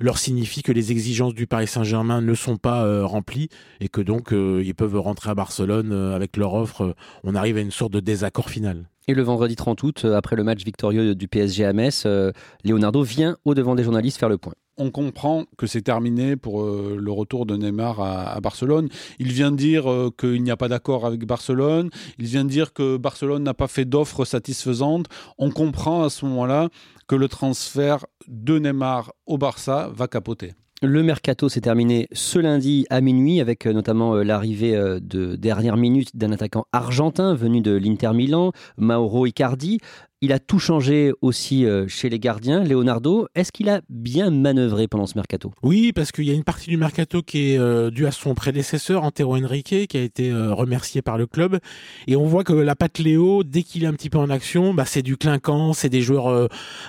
leur 0.00 0.18
signifie 0.18 0.62
que 0.62 0.72
les 0.72 0.92
exigences 0.92 1.34
du 1.34 1.46
Paris 1.46 1.66
Saint-Germain 1.66 2.20
ne 2.20 2.34
sont 2.34 2.56
pas 2.56 2.84
euh, 2.84 3.04
remplies 3.04 3.48
et 3.80 3.88
que 3.88 4.00
donc 4.00 4.32
euh, 4.32 4.62
ils 4.64 4.74
peuvent 4.74 4.98
rentrer 4.98 5.30
à 5.30 5.34
Barcelone 5.34 5.92
euh, 5.92 6.14
avec 6.14 6.36
leur 6.36 6.54
offre. 6.54 6.94
on 7.24 7.34
arrive 7.34 7.56
à 7.56 7.60
une 7.60 7.70
sorte 7.70 7.92
de 7.92 8.00
désaccord 8.00 8.50
final. 8.50 8.88
Et 9.08 9.14
le 9.14 9.22
vendredi 9.22 9.56
30 9.56 9.82
août, 9.82 10.04
après 10.04 10.36
le 10.36 10.44
match 10.44 10.64
victorieux 10.64 11.14
du 11.14 11.28
PSG 11.28 11.64
à 11.64 11.72
Metz, 11.72 12.06
Leonardo 12.62 13.02
vient 13.02 13.38
au 13.46 13.54
devant 13.54 13.74
des 13.74 13.82
journalistes 13.82 14.18
faire 14.18 14.28
le 14.28 14.36
point 14.36 14.52
on 14.78 14.90
comprend 14.90 15.44
que 15.56 15.66
c'est 15.66 15.82
terminé 15.82 16.36
pour 16.36 16.62
le 16.62 17.10
retour 17.10 17.46
de 17.46 17.56
Neymar 17.56 18.00
à, 18.00 18.40
Barcelone. 18.40 18.88
Il 19.18 19.32
vient 19.32 19.52
dire 19.52 19.84
qu'il 20.16 20.42
n'y 20.42 20.50
a 20.50 20.56
pas 20.56 20.68
d'accord 20.68 21.06
avec 21.06 21.26
Barcelone. 21.26 21.90
Il 22.18 22.26
vient 22.26 22.44
dire 22.44 22.72
que 22.72 22.96
Barcelone 22.96 23.42
n'a 23.42 23.54
pas 23.54 23.68
fait 23.68 23.84
d'offre 23.84 24.24
satisfaisante. 24.24 25.06
On 25.36 25.50
comprend 25.50 26.04
à 26.04 26.10
ce 26.10 26.24
moment-là 26.26 26.68
que 27.06 27.16
le 27.16 27.28
transfert 27.28 28.06
de 28.28 28.58
Neymar 28.58 29.12
au 29.26 29.38
Barça 29.38 29.90
va 29.94 30.06
capoter. 30.06 30.54
Le 30.80 31.02
mercato 31.02 31.48
s'est 31.48 31.62
terminé 31.62 32.06
ce 32.12 32.38
lundi 32.38 32.86
à 32.88 33.00
minuit 33.00 33.40
avec 33.40 33.66
euh, 33.66 33.72
notamment 33.72 34.14
euh, 34.14 34.22
l'arrivée 34.22 34.76
euh, 34.76 35.00
de 35.00 35.34
dernière 35.34 35.76
minute 35.76 36.16
d'un 36.16 36.30
attaquant 36.30 36.66
argentin 36.70 37.34
venu 37.34 37.60
de 37.60 37.72
l'Inter 37.72 38.12
Milan, 38.14 38.52
Mauro 38.76 39.26
Icardi. 39.26 39.80
Il 40.20 40.32
a 40.32 40.40
tout 40.40 40.58
changé 40.58 41.12
aussi 41.22 41.64
euh, 41.64 41.86
chez 41.86 42.08
les 42.08 42.18
gardiens. 42.18 42.64
Leonardo, 42.64 43.28
est-ce 43.36 43.52
qu'il 43.52 43.68
a 43.68 43.82
bien 43.88 44.30
manœuvré 44.30 44.88
pendant 44.88 45.06
ce 45.06 45.14
mercato? 45.14 45.52
Oui, 45.62 45.92
parce 45.92 46.10
qu'il 46.10 46.24
y 46.24 46.32
a 46.32 46.34
une 46.34 46.42
partie 46.42 46.70
du 46.70 46.76
mercato 46.76 47.22
qui 47.22 47.52
est 47.52 47.58
euh, 47.58 47.90
due 47.90 48.04
à 48.04 48.10
son 48.10 48.34
prédécesseur, 48.34 49.04
Antero 49.04 49.36
Henrique, 49.36 49.86
qui 49.86 49.96
a 49.96 50.02
été 50.02 50.32
euh, 50.32 50.52
remercié 50.52 51.02
par 51.02 51.18
le 51.18 51.26
club. 51.26 51.60
Et 52.08 52.16
on 52.16 52.26
voit 52.26 52.42
que 52.42 52.52
la 52.52 52.74
patte 52.74 52.98
Léo, 52.98 53.44
dès 53.44 53.62
qu'il 53.62 53.84
est 53.84 53.86
un 53.86 53.92
petit 53.92 54.10
peu 54.10 54.18
en 54.18 54.28
action, 54.28 54.74
bah, 54.74 54.84
c'est 54.86 55.02
du 55.02 55.16
clinquant, 55.16 55.72
c'est 55.72 55.88
des 55.88 56.00
joueurs 56.00 56.48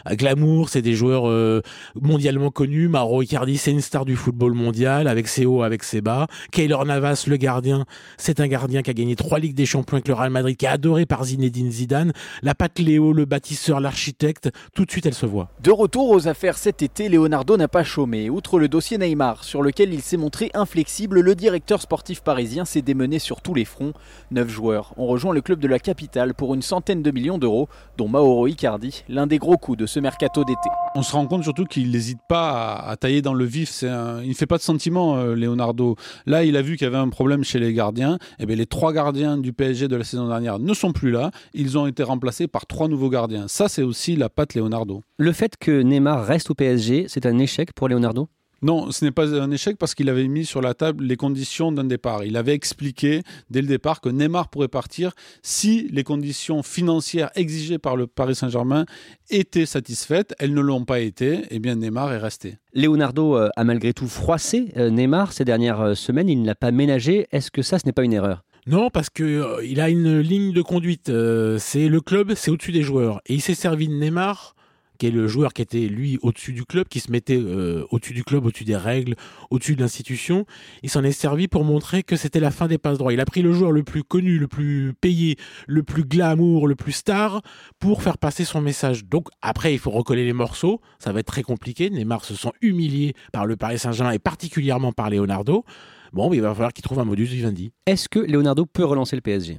glamour, 0.09 0.69
c'est 0.69 0.81
des 0.81 0.95
joueurs 0.95 1.61
mondialement 2.01 2.49
connus. 2.49 2.87
Mauro 2.87 3.21
Icardi, 3.21 3.57
c'est 3.57 3.69
une 3.69 3.81
star 3.81 4.05
du 4.05 4.15
football 4.15 4.53
mondial, 4.53 5.07
avec 5.07 5.27
ses 5.27 5.45
hauts, 5.45 5.61
avec 5.61 5.83
ses 5.83 6.01
bas. 6.01 6.25
Keylor 6.51 6.83
Navas, 6.83 7.25
le 7.27 7.37
gardien, 7.37 7.85
c'est 8.17 8.39
un 8.39 8.47
gardien 8.47 8.81
qui 8.81 8.89
a 8.89 8.93
gagné 8.95 9.15
trois 9.15 9.37
Ligues 9.37 9.55
des 9.55 9.67
Champions 9.67 9.97
avec 9.97 10.07
le 10.07 10.15
Real 10.15 10.31
Madrid, 10.31 10.57
qui 10.57 10.65
est 10.65 10.69
adoré 10.69 11.05
par 11.05 11.25
Zinedine 11.25 11.69
Zidane. 11.69 12.11
La 12.41 12.55
patte 12.55 12.79
Léo, 12.79 13.13
le 13.19 13.25
bâtisseur, 13.25 13.81
l'architecte, 13.81 14.49
tout 14.73 14.85
de 14.85 14.91
suite 14.91 15.05
elle 15.05 15.13
se 15.13 15.25
voit. 15.25 15.49
De 15.61 15.71
retour 15.71 16.09
aux 16.09 16.27
affaires 16.27 16.57
cet 16.57 16.81
été, 16.81 17.09
Leonardo 17.09 17.57
n'a 17.57 17.67
pas 17.67 17.83
chômé. 17.83 18.29
Outre 18.29 18.59
le 18.59 18.69
dossier 18.69 18.97
Neymar, 18.97 19.43
sur 19.43 19.61
lequel 19.61 19.93
il 19.93 20.01
s'est 20.01 20.17
montré 20.17 20.49
inflexible, 20.53 21.19
le 21.19 21.35
directeur 21.35 21.81
sportif 21.81 22.21
parisien 22.21 22.63
s'est 22.63 22.81
démené 22.81 23.19
sur 23.19 23.41
tous 23.41 23.53
les 23.53 23.65
fronts. 23.65 23.93
Neuf 24.31 24.49
joueurs 24.49 24.93
ont 24.97 25.05
rejoint 25.05 25.33
le 25.33 25.41
club 25.41 25.59
de 25.59 25.67
la 25.67 25.79
capitale 25.79 26.33
pour 26.33 26.53
une 26.53 26.61
centaine 26.61 27.03
de 27.03 27.11
millions 27.11 27.37
d'euros, 27.37 27.67
dont 27.97 28.07
Mauro 28.07 28.47
Icardi, 28.47 29.03
l'un 29.09 29.27
des 29.27 29.37
gros 29.37 29.57
coups 29.57 29.77
de 29.77 29.85
ce 29.85 29.99
mercato 29.99 30.45
d'été. 30.45 30.69
On 30.95 31.03
se 31.03 31.11
rend 31.11 31.27
compte 31.27 31.43
surtout 31.43 31.65
qu'il 31.65 31.91
n'hésite 31.91 32.19
pas 32.27 32.75
à, 32.75 32.95
tailler 32.95 33.21
dans 33.21 33.33
le 33.33 33.45
vif. 33.45 33.83
Il 33.83 34.29
ne 34.29 34.33
fait 34.33 34.45
pas 34.45 34.57
de 34.57 34.63
sentiment, 34.63 35.17
euh, 35.17 35.35
Leonardo. 35.35 35.95
Là, 36.25 36.43
il 36.43 36.55
a 36.55 36.61
vu 36.61 36.77
qu'il 36.77 36.85
y 36.85 36.87
avait 36.87 36.97
un 36.97 37.09
problème 37.09 37.43
chez 37.43 37.59
les 37.59 37.73
gardiens. 37.73 38.15
Et 38.15 38.43
eh 38.43 38.45
bien, 38.45 38.55
les 38.55 38.65
trois 38.65 38.93
gardiens 38.93 39.37
du 39.37 39.51
PSG 39.53 39.87
de 39.87 39.95
la 39.95 40.03
saison 40.03 40.27
dernière 40.27 40.59
ne 40.59 40.73
sont 40.73 40.93
plus 40.93 41.11
là. 41.11 41.31
Ils 41.53 41.77
ont 41.77 41.85
été 41.85 42.03
remplacés 42.03 42.47
par 42.47 42.65
trois 42.65 42.87
nouveaux 42.87 43.08
gardiens. 43.09 43.47
Ça, 43.47 43.67
c'est 43.67 43.83
aussi 43.83 44.15
la 44.15 44.29
patte 44.29 44.55
Leonardo. 44.55 45.03
Le 45.17 45.31
fait 45.31 45.57
que 45.57 45.81
Neymar 45.81 46.25
reste 46.25 46.49
au 46.49 46.55
PSG, 46.55 47.05
c'est 47.07 47.25
un 47.25 47.37
échec 47.39 47.73
pour 47.73 47.89
Leonardo? 47.89 48.29
Non, 48.61 48.91
ce 48.91 49.05
n'est 49.05 49.11
pas 49.11 49.33
un 49.33 49.51
échec 49.51 49.77
parce 49.77 49.95
qu'il 49.95 50.09
avait 50.09 50.27
mis 50.27 50.45
sur 50.45 50.61
la 50.61 50.73
table 50.73 51.05
les 51.05 51.15
conditions 51.15 51.71
d'un 51.71 51.85
départ. 51.85 52.25
Il 52.25 52.35
avait 52.35 52.53
expliqué 52.53 53.23
dès 53.49 53.61
le 53.61 53.67
départ 53.67 54.01
que 54.01 54.09
Neymar 54.09 54.49
pourrait 54.49 54.67
partir 54.67 55.13
si 55.41 55.87
les 55.91 56.03
conditions 56.03 56.61
financières 56.61 57.31
exigées 57.35 57.79
par 57.79 57.95
le 57.95 58.05
Paris 58.05 58.35
Saint-Germain 58.35 58.85
étaient 59.29 59.65
satisfaites. 59.65 60.33
Elles 60.39 60.53
ne 60.53 60.59
l'ont 60.59 60.83
pas 60.83 60.99
été. 60.99 61.35
Et 61.35 61.47
eh 61.51 61.59
bien, 61.59 61.75
Neymar 61.75 62.11
est 62.11 62.17
resté. 62.17 62.57
Leonardo 62.73 63.37
euh, 63.37 63.49
a 63.55 63.63
malgré 63.63 63.93
tout 63.93 64.07
froissé 64.07 64.73
euh, 64.75 64.89
Neymar 64.89 65.31
ces 65.31 65.45
dernières 65.45 65.81
euh, 65.81 65.95
semaines. 65.95 66.27
Il 66.27 66.41
ne 66.41 66.45
l'a 66.45 66.55
pas 66.55 66.71
ménagé. 66.71 67.27
Est-ce 67.31 67.51
que 67.51 67.61
ça, 67.61 67.79
ce 67.79 67.85
n'est 67.85 67.93
pas 67.93 68.03
une 68.03 68.13
erreur? 68.13 68.43
Non, 68.69 68.89
parce 68.89 69.09
que 69.09 69.63
il 69.65 69.81
a 69.81 69.89
une 69.89 70.19
ligne 70.19 70.53
de 70.53 70.61
conduite. 70.61 71.11
c'est 71.57 71.87
le 71.87 72.01
club, 72.01 72.33
c'est 72.35 72.51
au-dessus 72.51 72.71
des 72.71 72.83
joueurs. 72.83 73.21
Et 73.25 73.33
il 73.33 73.41
s'est 73.41 73.55
servi 73.55 73.87
de 73.87 73.93
Neymar 73.93 74.55
qui 74.99 75.07
est 75.07 75.11
le 75.11 75.27
joueur 75.27 75.53
qui 75.53 75.61
était 75.61 75.87
lui 75.87 76.19
au-dessus 76.21 76.53
du 76.53 76.65
club, 76.65 76.87
qui 76.87 76.99
se 76.99 77.09
mettait 77.09 77.39
euh, 77.39 77.85
au-dessus 77.89 78.13
du 78.13 78.23
club, 78.23 78.45
au-dessus 78.45 78.65
des 78.65 78.75
règles, 78.75 79.15
au-dessus 79.49 79.75
de 79.75 79.81
l'institution. 79.81 80.45
Il 80.83 80.89
s'en 80.89 81.03
est 81.03 81.13
servi 81.13 81.47
pour 81.47 81.63
montrer 81.63 82.03
que 82.03 82.17
c'était 82.17 82.41
la 82.41 82.51
fin 82.51 82.67
des 82.67 82.77
passes 82.77 82.97
droits. 82.97 83.13
Il 83.13 83.21
a 83.21 83.25
pris 83.25 83.41
le 83.41 83.53
joueur 83.53 83.71
le 83.71 83.83
plus 83.83 84.03
connu, 84.03 84.37
le 84.37 84.47
plus 84.47 84.93
payé, 84.99 85.37
le 85.67 85.83
plus 85.83 86.03
glamour, 86.03 86.67
le 86.67 86.75
plus 86.75 86.91
star 86.91 87.41
pour 87.79 88.03
faire 88.03 88.17
passer 88.17 88.43
son 88.43 88.61
message. 88.61 89.05
Donc 89.05 89.29
après, 89.41 89.73
il 89.73 89.79
faut 89.79 89.91
recoller 89.91 90.25
les 90.25 90.33
morceaux. 90.33 90.81
Ça 90.99 91.13
va 91.13 91.21
être 91.21 91.27
très 91.27 91.43
compliqué. 91.43 91.89
Neymar 91.89 92.25
se 92.25 92.35
sent 92.35 92.51
humilié 92.61 93.15
par 93.31 93.45
le 93.45 93.55
Paris 93.55 93.79
Saint-Germain 93.79 94.11
et 94.11 94.19
particulièrement 94.19 94.91
par 94.91 95.09
Leonardo. 95.09 95.63
Bon, 96.11 96.33
il 96.33 96.41
va 96.41 96.53
falloir 96.53 96.73
qu'il 96.73 96.83
trouve 96.83 96.99
un 96.99 97.05
modus 97.05 97.25
vivendi. 97.25 97.71
Est-ce 97.85 98.09
que 98.09 98.19
Leonardo 98.19 98.65
peut 98.65 98.85
relancer 98.85 99.15
le 99.15 99.21
PSG 99.21 99.57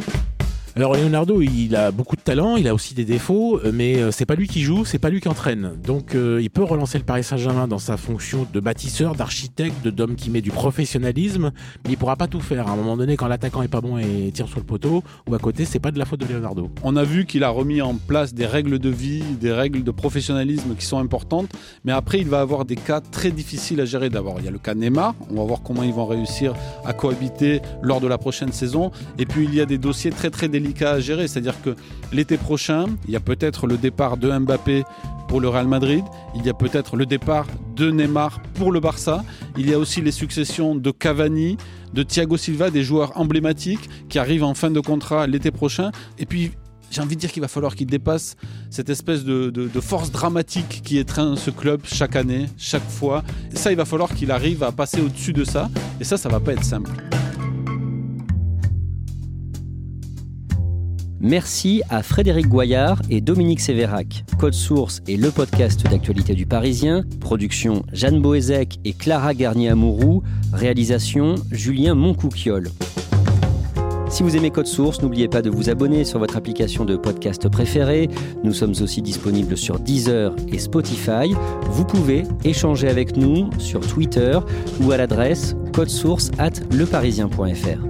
alors 0.76 0.94
Leonardo, 0.94 1.42
il 1.42 1.74
a 1.74 1.90
beaucoup 1.90 2.14
de 2.14 2.20
talent, 2.20 2.56
il 2.56 2.68
a 2.68 2.74
aussi 2.74 2.94
des 2.94 3.04
défauts, 3.04 3.58
euh, 3.58 3.72
mais 3.74 3.96
euh, 3.96 4.12
c'est 4.12 4.24
pas 4.24 4.36
lui 4.36 4.46
qui 4.46 4.62
joue, 4.62 4.84
c'est 4.84 5.00
pas 5.00 5.10
lui 5.10 5.20
qui 5.20 5.26
entraîne. 5.26 5.72
Donc 5.84 6.14
euh, 6.14 6.38
il 6.40 6.48
peut 6.48 6.62
relancer 6.62 6.96
le 6.96 7.02
Paris 7.02 7.24
Saint-Germain 7.24 7.66
dans 7.66 7.80
sa 7.80 7.96
fonction 7.96 8.46
de 8.52 8.60
bâtisseur, 8.60 9.16
d'architecte, 9.16 9.88
d'homme 9.88 10.14
qui 10.14 10.30
met 10.30 10.40
du 10.40 10.52
professionnalisme, 10.52 11.50
mais 11.84 11.90
il 11.90 11.96
pourra 11.96 12.14
pas 12.14 12.28
tout 12.28 12.38
faire. 12.38 12.68
À 12.68 12.70
un 12.70 12.76
moment 12.76 12.96
donné, 12.96 13.16
quand 13.16 13.26
l'attaquant 13.26 13.62
est 13.62 13.68
pas 13.68 13.80
bon 13.80 13.98
et 13.98 14.30
tire 14.32 14.46
sur 14.46 14.60
le 14.60 14.64
poteau 14.64 15.02
ou 15.28 15.34
à 15.34 15.40
côté, 15.40 15.64
c'est 15.64 15.80
pas 15.80 15.90
de 15.90 15.98
la 15.98 16.04
faute 16.04 16.20
de 16.20 16.32
Leonardo. 16.32 16.70
On 16.84 16.94
a 16.94 17.02
vu 17.02 17.26
qu'il 17.26 17.42
a 17.42 17.48
remis 17.48 17.82
en 17.82 17.96
place 17.96 18.32
des 18.32 18.46
règles 18.46 18.78
de 18.78 18.90
vie, 18.90 19.24
des 19.40 19.52
règles 19.52 19.82
de 19.82 19.90
professionnalisme 19.90 20.76
qui 20.76 20.86
sont 20.86 20.98
importantes, 20.98 21.48
mais 21.84 21.92
après 21.92 22.20
il 22.20 22.28
va 22.28 22.40
avoir 22.40 22.64
des 22.64 22.76
cas 22.76 23.00
très 23.00 23.32
difficiles 23.32 23.80
à 23.80 23.86
gérer. 23.86 24.08
D'abord, 24.08 24.36
il 24.38 24.44
y 24.44 24.48
a 24.48 24.52
le 24.52 24.58
cas 24.58 24.74
Neymar, 24.74 25.16
on 25.30 25.34
va 25.34 25.44
voir 25.44 25.62
comment 25.62 25.82
ils 25.82 25.92
vont 25.92 26.06
réussir 26.06 26.54
à 26.84 26.92
cohabiter 26.92 27.60
lors 27.82 28.00
de 28.00 28.06
la 28.06 28.18
prochaine 28.18 28.52
saison, 28.52 28.92
et 29.18 29.26
puis 29.26 29.44
il 29.44 29.54
y 29.54 29.60
a 29.60 29.66
des 29.66 29.78
dossiers 29.78 30.12
très 30.12 30.30
très 30.30 30.46
délicats 30.46 30.59
à 30.80 31.00
gérer. 31.00 31.28
C'est-à-dire 31.28 31.60
que 31.62 31.74
l'été 32.12 32.36
prochain, 32.36 32.86
il 33.06 33.12
y 33.12 33.16
a 33.16 33.20
peut-être 33.20 33.66
le 33.66 33.76
départ 33.76 34.16
de 34.16 34.30
Mbappé 34.30 34.84
pour 35.28 35.40
le 35.40 35.48
Real 35.48 35.68
Madrid, 35.68 36.04
il 36.34 36.44
y 36.44 36.50
a 36.50 36.54
peut-être 36.54 36.96
le 36.96 37.06
départ 37.06 37.46
de 37.76 37.90
Neymar 37.90 38.42
pour 38.54 38.72
le 38.72 38.80
Barça, 38.80 39.24
il 39.56 39.68
y 39.70 39.72
a 39.72 39.78
aussi 39.78 40.00
les 40.00 40.10
successions 40.10 40.74
de 40.74 40.90
Cavani, 40.90 41.56
de 41.94 42.02
Thiago 42.02 42.36
Silva, 42.36 42.70
des 42.70 42.82
joueurs 42.82 43.12
emblématiques 43.16 43.88
qui 44.08 44.18
arrivent 44.18 44.42
en 44.42 44.54
fin 44.54 44.70
de 44.70 44.80
contrat 44.80 45.28
l'été 45.28 45.52
prochain. 45.52 45.92
Et 46.18 46.26
puis, 46.26 46.50
j'ai 46.90 47.00
envie 47.00 47.14
de 47.14 47.20
dire 47.20 47.30
qu'il 47.30 47.42
va 47.42 47.48
falloir 47.48 47.76
qu'il 47.76 47.86
dépasse 47.86 48.36
cette 48.70 48.90
espèce 48.90 49.24
de, 49.24 49.50
de, 49.50 49.80
force 49.80 50.10
dramatique 50.10 50.82
qui 50.82 50.98
étreint 50.98 51.36
ce 51.36 51.50
club 51.50 51.82
chaque 51.84 52.16
année, 52.16 52.46
chaque 52.56 52.88
fois. 52.88 53.22
Et 53.52 53.56
ça, 53.56 53.70
il 53.70 53.76
va 53.76 53.84
falloir 53.84 54.12
qu'il 54.12 54.32
arrive 54.32 54.64
à 54.64 54.72
passer 54.72 55.00
au-dessus 55.00 55.32
de 55.32 55.44
ça. 55.44 55.70
Et 56.00 56.04
ça, 56.04 56.16
ça 56.16 56.28
va 56.28 56.40
pas 56.40 56.52
être 56.52 56.64
simple. 56.64 56.90
Merci 61.20 61.82
à 61.90 62.02
Frédéric 62.02 62.48
Goyard 62.48 63.02
et 63.10 63.20
Dominique 63.20 63.60
Sévérac. 63.60 64.24
Code 64.38 64.54
Source 64.54 65.02
est 65.06 65.16
le 65.16 65.30
podcast 65.30 65.82
d'actualité 65.84 66.34
du 66.34 66.46
Parisien. 66.46 67.04
Production 67.20 67.82
Jeanne 67.92 68.22
Boézek 68.22 68.78
et 68.86 68.94
Clara 68.94 69.34
Garnier-Amouroux. 69.34 70.22
Réalisation 70.54 71.34
Julien 71.50 71.94
Moncouquiole. 71.94 72.70
Si 74.08 74.22
vous 74.22 74.34
aimez 74.34 74.50
Code 74.50 74.66
Source, 74.66 75.02
n'oubliez 75.02 75.28
pas 75.28 75.42
de 75.42 75.50
vous 75.50 75.68
abonner 75.68 76.04
sur 76.04 76.18
votre 76.18 76.36
application 76.36 76.86
de 76.86 76.96
podcast 76.96 77.48
préférée. 77.50 78.08
Nous 78.42 78.54
sommes 78.54 78.74
aussi 78.80 79.02
disponibles 79.02 79.58
sur 79.58 79.78
Deezer 79.78 80.34
et 80.48 80.58
Spotify. 80.58 81.34
Vous 81.66 81.84
pouvez 81.84 82.22
échanger 82.44 82.88
avec 82.88 83.16
nous 83.18 83.50
sur 83.58 83.80
Twitter 83.86 84.38
ou 84.80 84.90
à 84.90 84.96
l'adresse 84.96 85.54
codesource 85.74 86.30
at 86.38 86.52
leparisien.fr. 86.72 87.89